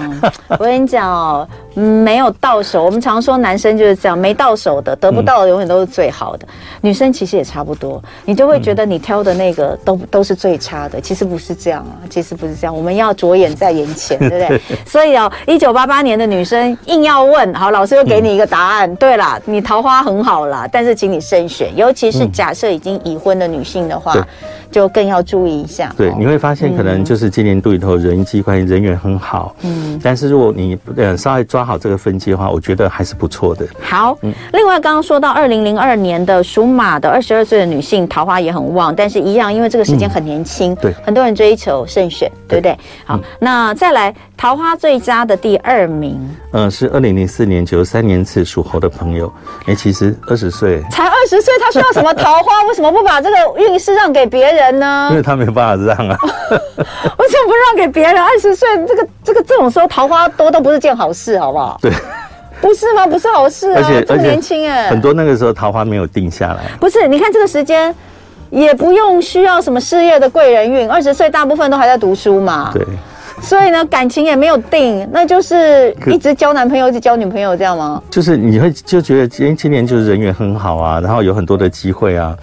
[0.50, 1.48] 我跟你讲哦，
[1.82, 2.86] 没有到手。
[2.86, 6.48] 我们常说男生就是这样，没到手的，得不到的永远都是最好的。
[6.48, 6.50] 嗯、
[6.82, 11.02] 女生其实也差不多，你就会觉得你挑的那个都都是最差的。
[11.02, 12.76] 其实不是这样啊，其实不是这样。
[12.76, 14.62] 我们要着眼在眼前，对不对？
[14.86, 18.90] 所以哦， 一九八八年的女生硬要问，好，老师又给你一个答案。
[18.90, 19.18] 嗯、对。
[19.18, 24.14] 啦，你桃花很好啦，但是请你慎选，尤其是假设已经已婚的女性的话。
[24.14, 24.26] 嗯
[24.70, 25.94] 就更要注意一下。
[25.98, 29.56] 对，你会发现可能就是今年度里头人际关系人缘很好。
[29.62, 33.68] 嗯，但是如果你呃稍微抓好这个分际的话，我觉得还是不错的。
[33.82, 42.78] 好，嗯，另外刚刚说到二零零二年的属马的二十二岁的女性桃花也很旺，但是一样，因为这个时间很年轻，对，很多人追求慎选，对不对？
[43.06, 46.18] 好，那再来桃花最佳的第二名，
[46.54, 49.32] 嗯，是二零零四年九十三年次属猴的朋友。
[49.66, 52.64] 哎，其实二十岁才二十岁，他需要什么桃花？
[52.70, 54.78] 为什么不把这个运势让给别人？
[54.80, 55.08] 呢？
[55.12, 58.22] 因为他没办法让啊， 为什么不让给别人？
[58.22, 61.80] 二十岁这个这个这种时候桃花多都不是件好事，好不好？
[61.82, 61.92] 对，
[62.62, 63.08] 不是吗？
[63.08, 66.64] 不是好事啊，而且这么年轻哎，很多那个时候桃花没有定下来。
[66.80, 67.94] 不是，你看这个时间
[68.50, 72.72] 也不用需要什么事业的贵人运，二十岁大部分都还在读书嘛。
[72.74, 72.86] 对。
[73.42, 78.02] 所以呢，感情也没有定，那就是一直交男朋友，一直交女朋友这样吗？
[78.10, 82.36] 就是你会就觉得今今年就是人缘很好啊，然后有很多的机会啊。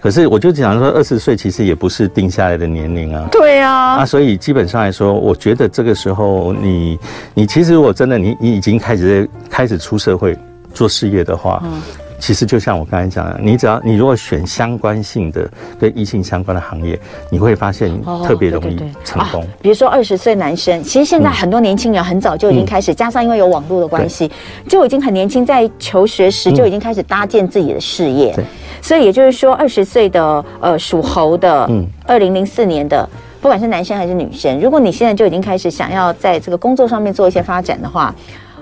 [0.00, 3.26] 可是我就讲说，二十岁其实也不是定下来的年龄啊。
[3.32, 3.96] 对啊。
[3.96, 6.98] 啊，所以基本上来说，我觉得这个时候你
[7.34, 10.38] 你其实如果真的你你已经开始开始出社会
[10.72, 11.60] 做事业的话。
[11.64, 11.82] 嗯
[12.22, 16.96] 其实就像我刚才讲的，你只要你如果选相关性的跟异性相关的行业，
[17.28, 17.90] 你会发现
[18.24, 19.42] 特别容易成功。
[19.42, 24.30] 哦对对对啊、比如说二十岁男生，其实现在很多年轻人很早就已经开始，嗯、加上因为有网络的关系，
[24.68, 28.32] 就已经很年轻，在求学时就已经开始搭建自己的事业。
[28.36, 28.44] 对，
[28.80, 33.04] 所以也就是说，二十岁的呃属猴的，嗯，二零零四年的，
[33.40, 38.14] 不管是男生还是女生，如果你现在就已经开始想要在这个工作上面做一些发展的话，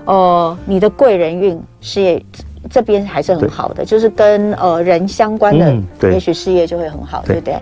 [0.05, 2.25] 哦、呃，你的贵人运事业。
[2.69, 7.53] 这边还是很好的，就是跟呃人相关的，嗯、也许事业就会很好，对，不对？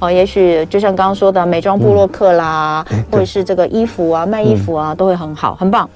[0.00, 5.88] 哦、呃，也许就像刚刚说的美妆部落客啦，嗯、或者是这个衣服啊，卖衣服啊，嗯、都会很好，很棒。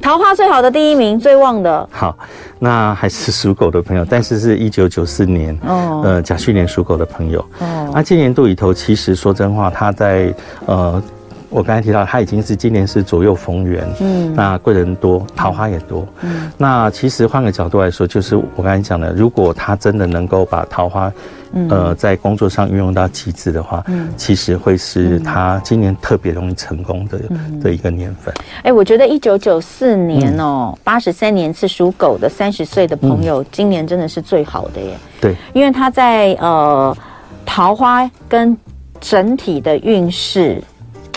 [0.00, 2.16] 桃花最好的第一名，最旺的，好，
[2.58, 10.32] 那还是属狗的朋友，但是是一九九四年，哦，呃，甲戌年属狗的朋友，哦，那今年度里头，其实说真话，他在
[10.66, 11.02] 呃。
[11.50, 21.12] 我刚才提到，他已经是今年是左右逢源，嗯，那贵人多，桃花也多，嗯，那其实换个角度来说，就是我刚才讲的，如果他真的能够把桃花，
[21.52, 28.32] 嗯、呃，在工作上运用到极致的话，嗯，其实会是他今年特别容易成功的、嗯、的一个年份。
[28.58, 34.96] 哎、欸，我觉得一九九四年哦，八十三年是属狗的三十岁的朋友，嗯、今年真的是最好的耶。
[35.20, 36.96] 对，因为他在呃
[37.44, 38.56] 桃花跟
[39.00, 40.62] 整体的运势，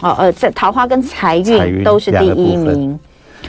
[0.03, 2.99] 哦呃，在桃花跟财运都是第一名，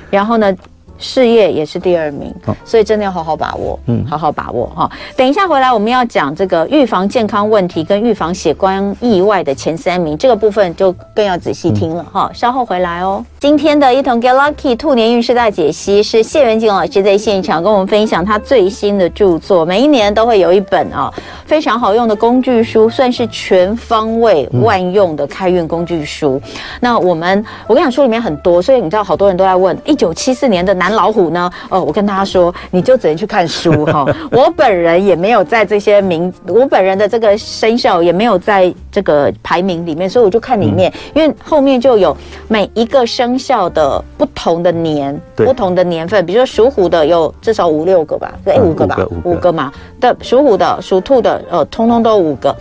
[0.08, 0.56] 然后呢，
[0.96, 4.90] 事业也是第二名，哦、所以真的要好好把握，嗯，好好把握哈、哦。
[5.16, 12.30] 等一下回来，我们要讲这个预防健康问题跟预防血光意外的前三名，这个部分就更要仔细听了哈、嗯哦。
[12.32, 13.24] 稍后回来哦。
[13.40, 26.40] 今天的一同 Get Lucky 兔年运势大解析是谢元景老师在现场跟我们分享他最新的著作，每一年都会有一本啊、哦、非常好用的工具书，算是全方位万用的开运工具书。
[26.44, 30.72] 嗯、那我们我跟你讲书里面很多，所以你知道好多人都在问一九七四年的。
[30.84, 31.50] 蓝老虎呢？
[31.70, 34.04] 哦，我跟大家说，你就只能去看书 哈。
[34.30, 42.14] 我本人也没有在这些名，我本人的这个生肖也没有在这个排名里面，所以我就看里面，嗯、因为后面就有
[42.48, 49.72] 每一个生肖的不同的年，不同的年份，比如说属虎的有至少五六个吧，哎、嗯，五个吧，五个，五个嘛。
[50.00, 52.54] 的属虎的、属兔的，呃，通通都五个，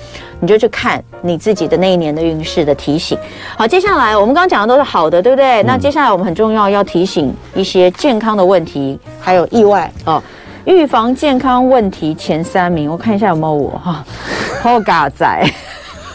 [0.44, 3.18] 你就去看你自己的那一年的运势的提醒。
[3.58, 5.64] 好，接下来我们刚刚讲的都是好的，对不对？
[5.64, 10.22] 嗯、那接下来我们很重要要提醒一些健康的问题，还有意外哦。
[10.66, 14.04] 预防健康问题前三名，我看一下有没有我哈，
[14.62, 15.50] 好嘎仔，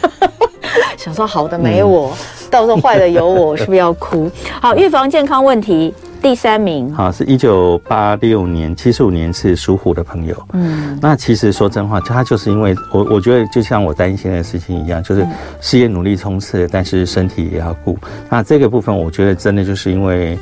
[0.98, 4.30] 想说好的没我，嗯、到时候坏的有我， 是不是要哭？
[4.60, 5.94] 好，预防健康问题。
[6.20, 10.36] 第三名，好，是一九八六年，七十五年是属虎的朋友。
[10.52, 15.26] 嗯，那其实说真话，他就是因为我，我觉得就像我担心的事情一样，就是
[15.60, 17.96] 事业努力冲刺，但是身体也要顾。
[18.28, 20.38] 那这个部分，我觉得真的就是因为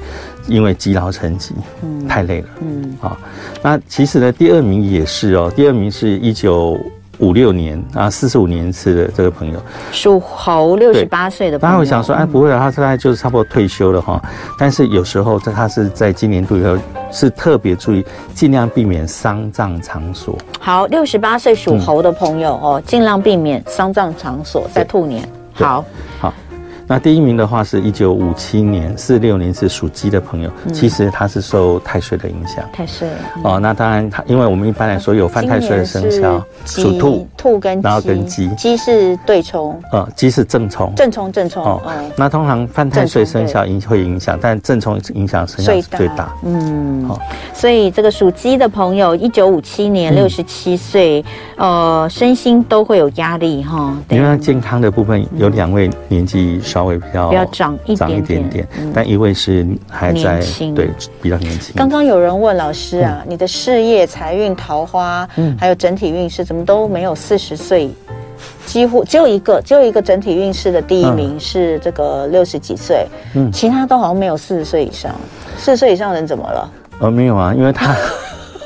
[0.48, 2.48] 因为积劳成疾，嗯，太累了。
[2.62, 3.16] 嗯，好，
[3.62, 6.78] 那其实呢，第二名也是哦，第二名是一九。
[7.18, 9.60] 五六年啊，四十五年次的这个朋友，
[9.92, 11.70] 属猴，六十八岁的朋友。
[11.70, 14.22] 当然我想说，哎，不会了，他现在就是差不多退休了哈。
[14.58, 16.76] 但是有时候在他是在今年度以后
[17.10, 20.36] 是特别注意，尽量避免丧葬场所。
[20.60, 25.28] 好，六十八岁属猴的朋友哦，尽量避免丧葬场所在兔年。
[25.52, 25.84] 好。
[26.88, 32.64] 那第一名的话是一九五七年，四六年是属鸡的朋友，嗯、其实他是受太岁的影响。
[32.72, 41.82] 太岁、嗯、哦，那当然他，因为我们一般来说有犯太岁的生肖，属兔、兔跟然后跟鸡，鸡是对冲，呃，鸡是正冲，正冲正冲哦。
[41.88, 46.32] 嗯、那通常犯太岁生肖影会影响，但正冲影响生肖是最大。
[46.44, 47.20] 嗯，好、哦，
[47.52, 51.20] 所以这个属鸡的朋友，一九五七年六十七岁，
[51.56, 53.76] 嗯、呃，身心都会有压力哈。
[53.76, 56.60] 哦、因为他健康的部分有两位年纪。
[56.76, 60.90] 稍微比较比较长一点点，但一位是还在轻对
[61.22, 61.74] 比较年轻。
[61.74, 67.90] 刚刚有人问老师啊，嗯、你的事业、财运、桃花，嗯，还有整体运势，怎么都没有四十岁？
[68.66, 75.10] 几乎只有一个，只有一个整体运势的第一名是这个六十几岁，嗯，其他都好像没有四十岁以上。
[75.56, 76.70] 四十岁以上的人怎么了？
[76.98, 77.96] 呃，没有啊，因为他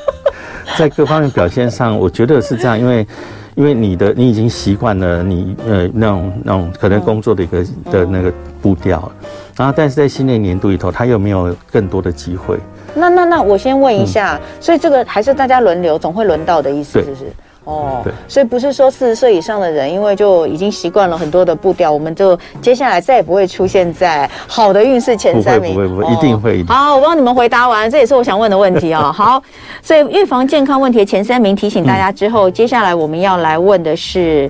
[0.77, 3.07] 在各方面表现上，我觉得是这样，因为。
[3.55, 9.11] 因为你的你已经习惯了你呃那种那种可能工作的一个的那个步调，
[9.57, 12.57] 然后但是在新的年度里头，他又没有更多的机会？
[12.93, 17.25] 那那那我先问一下，嗯、所以这个还是大家轮流，总会轮到的意思，是不是？
[17.63, 25.75] 哦，对，所以不是说四十岁以上的人，因为就已经习惯了很多的步调，我们就接下来再也不会出现在好的运势前三名。
[25.75, 26.63] 不会，不会，不会，一定会。
[26.65, 29.11] 好，我帮你们回答完，这也是我想问的问题哦。
[29.13, 29.41] 好，
[29.83, 34.49] 所以预防健康问题的前三名提醒大家之后，接下来我们要来问的是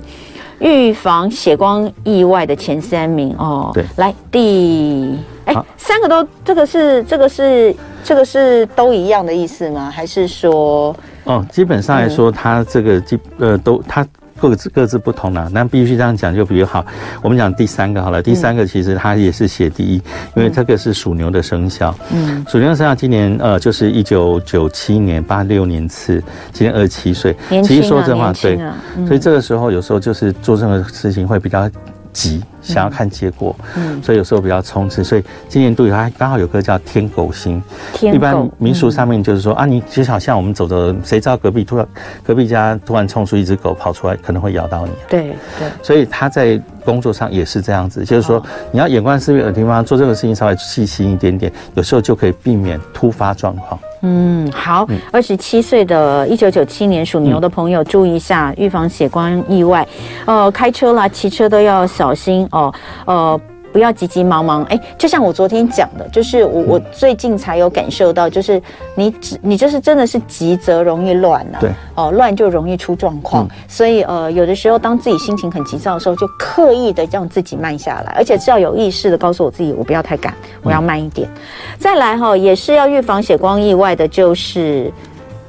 [0.58, 3.70] 预防血光意外的前三名哦。
[3.74, 7.74] 对，来第哎，三个都这个是这个是
[8.04, 9.90] 这个是都一样的意思吗？
[9.90, 10.94] 还是说？
[11.24, 14.04] 哦，基本上来说，它这个基呃都它
[14.40, 15.48] 各自各自不同啦。
[15.52, 16.84] 那必须这样讲就比较好。
[17.22, 19.94] 我们讲第三个好了，第三个其实它也是写第一，
[20.34, 21.94] 因为这个是属牛的生肖。
[22.12, 26.20] 嗯，属牛的生肖今年呃就是一九九七年八六年次，
[26.52, 27.36] 今年二十七岁。
[27.62, 28.58] 其实说真话，对，
[29.06, 31.70] 所以这个时候有时候就是做任何事情会比较
[32.12, 32.42] 急。
[32.62, 37.60] 想要看结果，嗯，所以有时候比较冲刺，所以今年度它刚好有个叫天狗星，
[37.92, 41.84] 天狗，一般民俗上面就是说、嗯、啊，你就好像我们走着，谁知道隔壁突然
[42.22, 53.76] 隔壁家突然冲出一只狗跑出来，可能会咬到你，对对，所以他在工作上也是这样子，就是说你要眼观四面耳听八方，做这个事情稍微细心一点点，有时候就可以避免突发状况。
[54.02, 59.86] 嗯，好，二十七岁的一九九七年属牛的朋友，注意一下，预防血光意外，
[60.26, 62.46] 呃，开车啦、骑车都要小心。
[62.50, 62.72] 哦，
[63.06, 63.40] 呃，
[63.72, 68.62] 不要急急忙忙，哎，就像我昨天讲的，就是我我最近才有感受到，就是
[68.94, 81.26] 你只你就是真的是急则容易乱呐、啊，对，哦，乱就容易出状况，嗯、所以呃，有的时候当自己心情很急躁的时候，就刻意的让自己慢下来，而且是要有意识的告诉我自己，我不要太赶，我要慢一点。
[81.28, 81.40] 嗯、
[81.78, 84.92] 再来哈、哦，也是要预防血光意外的，就是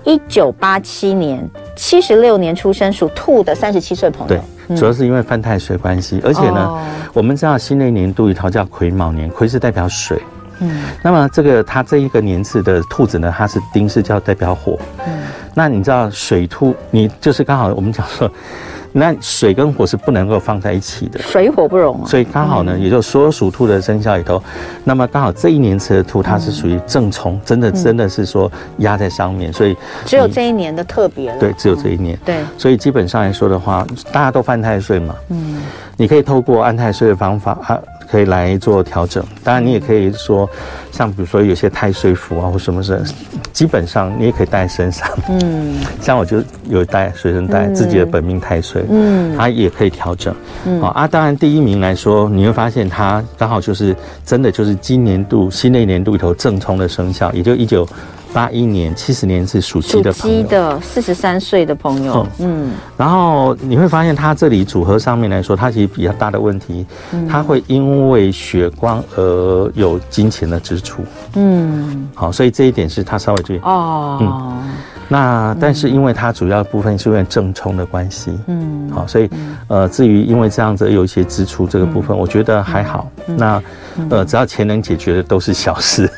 [0.06, 4.42] 一九八七年七十六年出生属兔的三十七岁朋友。
[4.76, 6.82] 主要是因为犯太岁关系，而且呢，哦、
[7.14, 10.22] 我们知道新的一年度里头叫癸卯年，癸是代表水，
[10.60, 15.24] 嗯，那么这个它这一个年次的兔子呢，它是丁是叫代表火，嗯，
[15.54, 18.30] 那你知道水兔，你就是刚好我们讲说。
[18.96, 24.42] 那水跟火是不能够放在一起的，水火不容，所以刚好呢，也就所有属兔的生肖里头，
[24.84, 29.76] 那么刚好这一年吃的兔，它是属于正冲，真的真的是说压在上面，所以
[30.06, 31.40] 只有这一年的特别了。
[31.40, 32.18] 对，只有这一年。
[32.24, 35.58] 对，所以基本上来说的话，大家都犯太岁嘛，嗯，
[35.98, 37.80] 你可以透过安太岁的方法啊。
[38.14, 40.48] 可以来做调整，当然你也可以说，
[40.92, 43.04] 像比如说有些太岁符啊或什么的，
[43.52, 45.10] 基本上你也可以带在身上。
[45.30, 46.38] 嗯， 像我就
[46.70, 50.32] 有带随身带自己的本命太岁，嗯，它也可以调整。
[50.68, 57.84] 嗯，好啊，当然第一名来说，你会发现它刚好就是真的就是今年度新的一年度里头正冲的生肖，也就一九。
[58.34, 66.86] 八一年七十年是属鸡的朋友，属鸡的四十三岁的朋友，嗯，然后你会发现他这里组合上面来说，他其实比较大的问题，
[67.30, 71.04] 他会因为血光而有金钱的支出，
[71.36, 73.60] 嗯，好，所以这一点是他稍微注意。
[73.60, 74.64] 哦，嗯，
[75.08, 79.30] 那但是因为他主要部分是因为正冲的关系，嗯，好，所以
[79.68, 83.62] 呃，至于因为这样子有一些支出这个部分，我觉得还好，那
[84.10, 86.10] 呃，只要钱能解决的都是小事。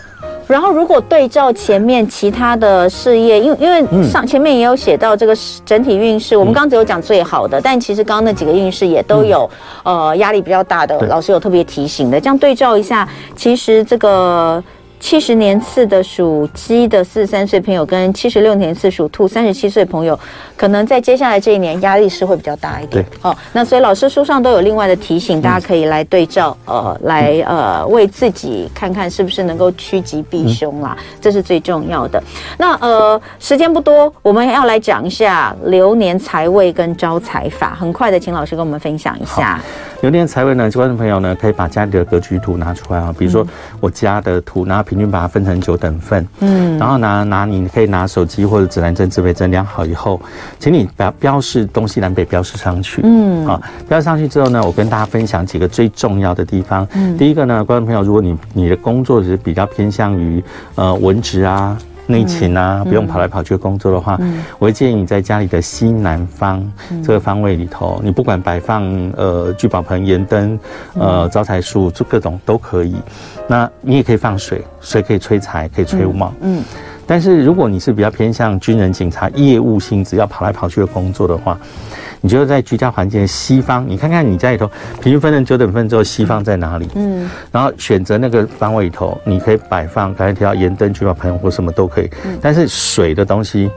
[0.48, 5.36] 然后，如果对照前面其他的事业，因为因为上前面也有写到这个
[5.66, 9.50] 整体运势，我们刚刚只有讲最好的，但其实刚刚那几个运势也都有
[9.84, 14.64] 呃压力比较大的，老师有特别提醒的，这样对照一下，其实这个。
[15.00, 20.18] 七十年次的属鸡的四十三岁朋友，跟七十六年次属兔三十七岁朋友，
[20.58, 23.06] 可能在接下来这一年压力是会比较大一点。
[23.22, 32.22] 好、哦，那所以老师书上都有另外的提醒，大家可以来对照，呃，来呃为自己看看是不是能够趋吉避凶啦，这是最重要的。
[32.58, 39.62] 那呃时间不多，我们要来讲一下流年财位跟招财法，很快的，请老师跟我们分享一下。
[40.02, 43.46] 流年财位呢，观众朋友呢，可以把家里的格局图拿出来啊，比如说
[43.80, 50.22] 我家的图，然后平均把它分成九等份，嗯，然后拿拿你可以拿手机或者指南针、指北针量好以后，
[50.60, 56.88] 请你标标示东西南北标示上去，嗯，啊，标示上去之后呢，我跟大家分享几个最重要的地方。
[56.94, 60.44] 嗯，第一个呢，观众朋友，如果你你的工作是比较偏向于
[60.76, 61.76] 呃文职啊。
[62.08, 66.72] 内勤啊，不用跑来跑去工作的话，嗯、我会建议你在家里的西南方
[67.04, 68.84] 这个方位里头，嗯、你不管摆放
[69.18, 70.60] 呃聚宝盆、盐灯、
[70.94, 72.96] 呃招财树，就各种都可以。
[73.48, 76.34] 那你也可以放水，水可以催财，可以催旺。
[76.42, 76.60] 嗯。
[76.60, 76.64] 嗯
[77.08, 81.58] 但是如果你是比较偏向军人、警察业务性质，要跑来跑去的工作的话，
[82.22, 84.70] 你就在居家环境的西方，你看看你家里头
[85.02, 86.88] 平均分成九等份之后，西方在哪里？
[86.96, 92.10] 嗯，然后选择那个方位里头，你可以摆放刚才提到盐灯、聚宝盆或什么都可以。
[92.26, 93.70] 嗯，但是水的东西。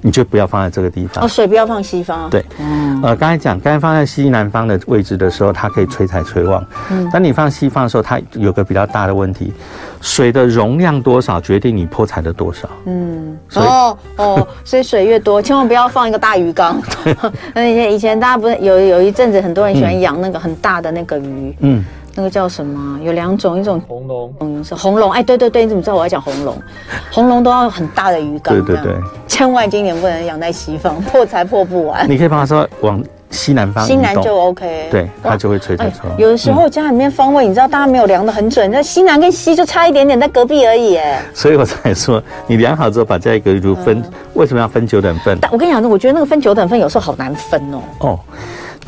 [0.00, 2.28] 你就不要放在这个地方哦，水不要放西方。
[2.30, 6.64] 对，嗯，呃，刚才讲，刚才放在西南方的位置的时候，它可以催财催旺。
[6.90, 9.52] 嗯，当你放西方的时候，它有个比较大的问题，
[10.00, 12.68] 水的容量多少决定你破财的多少。
[12.86, 16.80] 嗯，所以哦哦， 所以水越多，千万不要放一个大鱼缸。
[17.54, 21.56] 那以前以前大家不是有有一阵子很多人喜欢养那个很大的那个鱼。
[21.60, 21.84] 嗯。
[22.18, 22.98] 那个叫什么？
[23.00, 25.12] 有两种，一种红龙，嗯，是红龙。
[25.12, 26.60] 哎，对对对，你怎么知道我要讲红龙？
[27.12, 28.96] 红龙都要很大的鱼缸，对对对，
[29.28, 32.10] 千万今年不能养在西方，破财破不完。
[32.10, 33.00] 你可以帮他说往
[33.30, 36.10] 西南方，西南就 OK，对，它就会吹吹吹。
[36.18, 41.22] 有的时候家里面方位，你知道大家没有量的很准，那西南跟西就差一点点，在隔壁而已，哎。
[41.32, 44.02] 所以我才说，你量好之后把家一格局分，
[44.34, 45.38] 为什么要分九等份？
[45.40, 47.78] 但我跟你讲，我觉得那个分九等份有时候好难分哦。
[48.00, 48.18] 哦。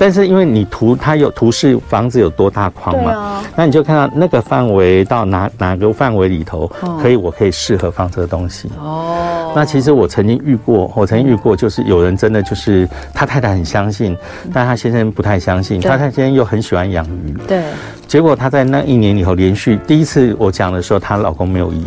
[0.00, 6.66] 但是因为你图它有图示房子有多大框嘛，啊、那你就看到那个范围到哪哪个范围里头
[7.02, 8.70] 可以，我可以适合放这个东西。
[8.80, 14.16] 哦，那其实我曾经遇过，我曾经遇过，就是有人真的就是他太太很相信，
[14.54, 17.36] 但他先生不太相信，他太太又很喜欢养鱼。
[17.46, 17.62] 对，
[18.06, 21.84] 结果他在那一年里头连续第一次我讲的时候，她老公没有移，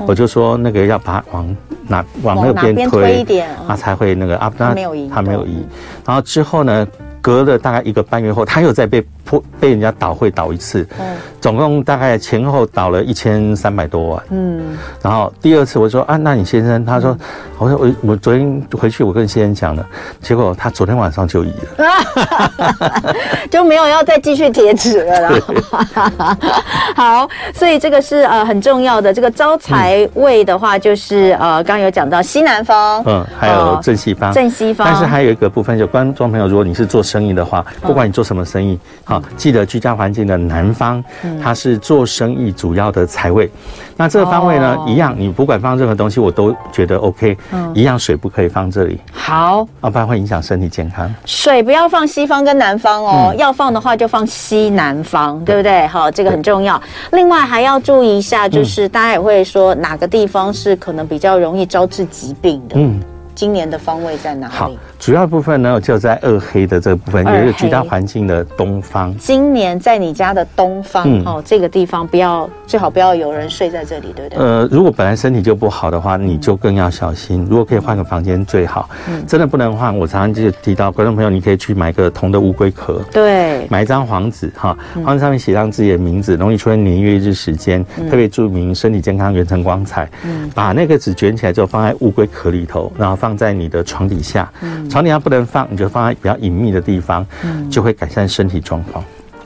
[0.00, 1.56] 我就说那个要把往
[1.86, 5.64] 哪往那边推一点，他才会那个啊，他没有移，他没有移，
[6.04, 6.84] 然后之后呢？
[7.22, 17.16] 隔了大概一个半月后，他又再被破被人家倒会倒一次，嗯，总共大概前后倒了一千三百多万，嗯，然后第二次我说啊，那你先生，他说，
[17.58, 19.86] 我说我我昨天回去我跟先生讲了，
[20.20, 23.14] 结果他昨天晚上就移了，
[23.48, 26.38] 就没有要再继续贴纸了啦。
[26.96, 37.00] 好，所以这个是呃很重要的，这个招财位的话，就是呃刚刚有讲到西南方，嗯，还有正西方，正西方，但是还有一个部分，就观众朋友，如果你是做。
[37.12, 41.04] 生意的话，不管你做什么生意，好、嗯，记得居家环境的南方，
[41.42, 43.50] 它是做生意主要的财位。
[43.98, 47.36] 那这个方位呢，一样，你不管放任何东西，我都觉得 OK。
[47.52, 51.12] 嗯，一样水不可以放这里，好，要不然会影响身体健康。
[51.26, 55.86] 水不要放西方跟南方哦，要放的话就放西南方，对不对？
[55.88, 56.80] 好，这个很重要。
[57.12, 62.76] 另外还要注意一下，就是大家也会说哪个地方是可能比较容易招致疾病的。
[62.78, 63.00] 嗯。
[63.34, 64.52] 今年的方位在哪里？
[64.52, 64.70] 好，
[65.02, 69.12] 主要部分呢就在二黑的这个部分，有一个居家环境的东方。
[69.18, 74.38] 今年在你家的东方、嗯、哦，这个地方不要，最好不要有人睡在这里，对不对？
[74.38, 77.44] 呃，如果本来身体就不好的话，你就更要小心。
[77.50, 78.88] 如果可以换个房间最好。
[79.08, 90.08] 嗯，真的不能换，我常常就提到观众朋友，你可以去买个铜的乌龟壳，对，买一张黄纸哈，黄纸上面写上自己的名字，容易出现年月日时间，特别注明身体健康、元辰光彩。
[90.24, 94.48] 嗯，把那个纸卷起来之后放在乌龟壳里头，然后放在你的床底下，
[94.92, 99.02] 嗯、床底下不能放，你就放在比较隐秘的地方，嗯、就会改善身体状况。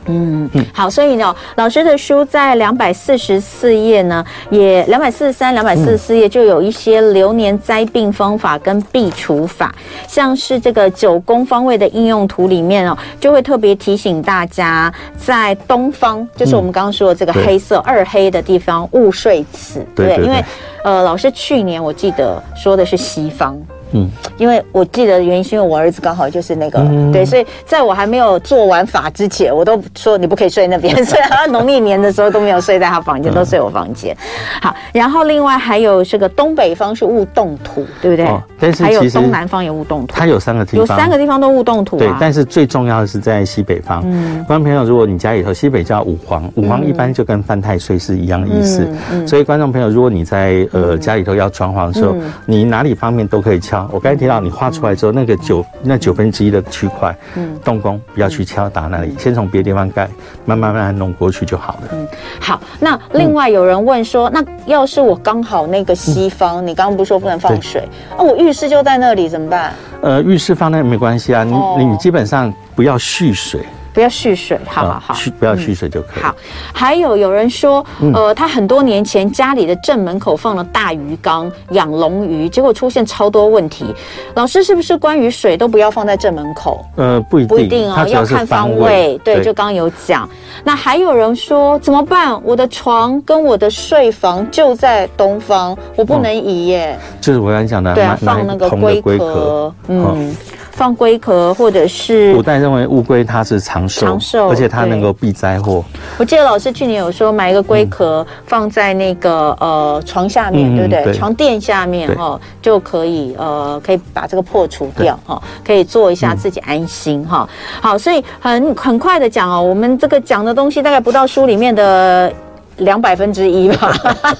[0.09, 9.75] 嗯嗯，好，所以呢，老师的书在两百四十四页呢，也两百四十三、两百四十四页就有一些流年灾病方法跟避除法，
[10.07, 20.45] 像是这个九宫方位的应用图里面哦，就会特别提醒大家，在东方，就是我们刚刚说的这个黑色、嗯、二黑的地方，勿睡此，对，因为
[20.85, 23.61] 呃，老师去年我记得说的是西方。
[23.93, 34.17] 嗯，因为我记得原因是因为我儿子刚好就是那个，嗯、对，所以在我还没有做完法之前，我都说你不可以睡那边， 所以他农历年的时候都没有睡在他房间，都睡我房间。
[34.61, 38.27] 好，然后另外还有这个东北方是勿动土，对不对？
[38.27, 41.99] 哦，但是还有东南方也勿动土，它有三个地方，有三个地方都勿动土，啊。
[41.99, 44.03] 对，但是最重要的是在西北方。
[44.05, 48.87] 嗯，观众朋友，如果你家里头西北叫五黄，五黄一般就跟犯太岁是一样的意思。
[49.27, 53.76] 所以观众朋友，如果你在呃家里头要装潢的时候，嗯，你哪里方面都可以敲。
[53.93, 54.57] 我刚才提到你。
[54.57, 60.09] 画出来之后，那个九那九分之一的区块，嗯，动工不要去敲打那里，先从别的地方盖，
[60.47, 61.89] 慢慢慢慢弄过去就好了。
[61.93, 62.09] 嗯，
[62.41, 62.59] 好。
[62.81, 67.87] 那另外有人问说，那要是我刚好那个西方，你刚刚不是说不能放水？
[68.17, 69.75] 啊，我浴室就在那里，怎么办？
[70.01, 73.61] 呃，浴室放那没关系啊，你你基本上不要蓄水。
[73.97, 76.23] 不要蓄水，好好好，蓄不要蓄水就可以。
[76.23, 76.37] 好，
[76.71, 77.83] 还有有人说，
[78.13, 83.87] 呃，他很多年前家里的正门口放了大鱼缸养龙鱼，结果出现超多问题。
[84.35, 86.85] 老师是不是关于水都不要放在正门口？
[86.97, 89.19] 呃，不一定，不一定哦，要看方位。
[89.25, 90.29] 对，就刚刚有讲。
[90.63, 92.39] 那还有人说怎么办？
[92.45, 96.99] 我的床跟我的睡房就在东方，我不能移耶。
[97.19, 100.37] 就是我刚才讲的，对啊，放那个龟壳，嗯。
[100.77, 105.83] 放龟壳，或者是古代认为乌龟它是长寿，长寿，而且它能够避灾祸。
[106.19, 111.05] 我记得老师去年有说，买一个龟壳放在那个呃床下面，嗯、对不对？
[111.05, 117.49] 对床垫下面哈，就可以呃可以把这个破除掉哈，可以做一下自己安心哈。
[117.81, 122.31] 好，所以很很快的讲哦，我们这个讲的东西大概不到书里面的。
[122.79, 123.93] 两百分之一吧，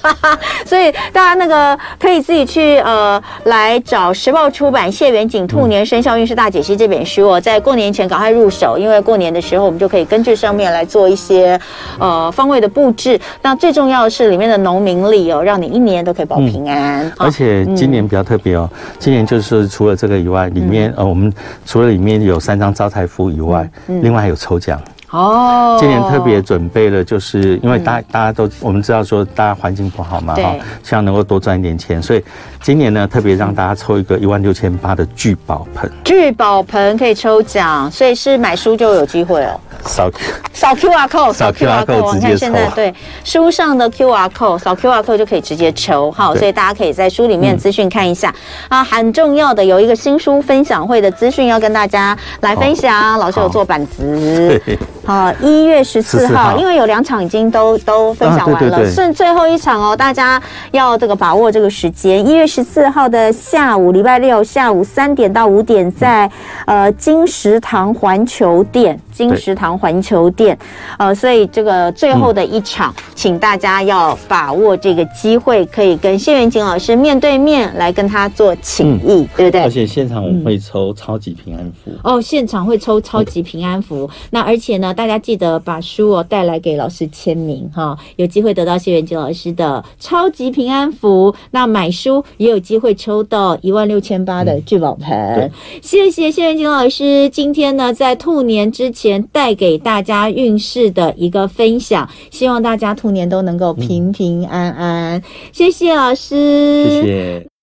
[0.65, 11.59] 所以大家那个可以自己去呃来找时报出版谢远景兔年生肖运势大解析这本书哦，在过年前赶快入手，因为过年的时候我们就可以根据上面来做一些
[11.99, 13.19] 呃方位的布置。
[13.41, 17.05] 那最重要的是里面的农民历哦，让你一年都可以保平安。
[17.05, 18.69] 嗯、而且今年比较特别哦，
[18.99, 21.33] 今年就是除了这个以外，里面呃我们
[21.65, 24.79] 除了里面有三张招财符以外，另外还有抽奖。
[25.11, 30.53] 哦，今年特别准备了，就是因为大大家都我们知道说大家环境不好嘛，哈，
[30.83, 32.23] 希望能够多赚一点钱，所以
[32.61, 39.59] 今年呢特别让大家抽一个一万六千八的聚宝盆，聚宝盆可以抽奖，所以是买书就有机会哦。
[39.85, 40.11] 扫
[40.51, 42.93] 扫 QR code，扫 QR code，你看现在对
[43.23, 48.33] 书上的 QR code，扫 QR code 就可以直接抽，好，所以大家可以在书里面资讯看一下。
[48.67, 48.83] 啊。
[48.83, 54.59] 很重要的有一个新书分享会的资讯要跟大家来分享，老师有做板子。
[55.07, 60.41] 好，一月十四号，因为有两场已经都都分享完了，剩最后一场哦，大家
[60.71, 62.27] 要这个把握这个时间。
[62.27, 66.29] 一月十四号的下午，礼拜六下午三点到五点，在
[66.65, 70.55] 呃金石堂环球店，金石堂环球店，
[70.99, 79.61] 呃，所以这个最后的一场，请大家要把握这个机会，可以跟谢元景老师面对面来跟他做请益，对不对？
[79.61, 84.93] 而且现场我们会抽超级平安符哦，现场会抽超级平安符，那而且呢？
[84.93, 91.33] 大家记得把书哦带来给老师签名哈，有机会得到谢元景老师的超级平安符。
[91.51, 95.11] 那买书也有机会抽到一万六千八的聚宝盆。
[95.15, 95.51] 嗯、
[95.81, 105.17] 谢谢谢元景老师今天呢在兔年之前带给大家运势的一个分享，希望大家兔年都能够平平安安。
[105.17, 107.56] 嗯、谢谢老师，谢谢。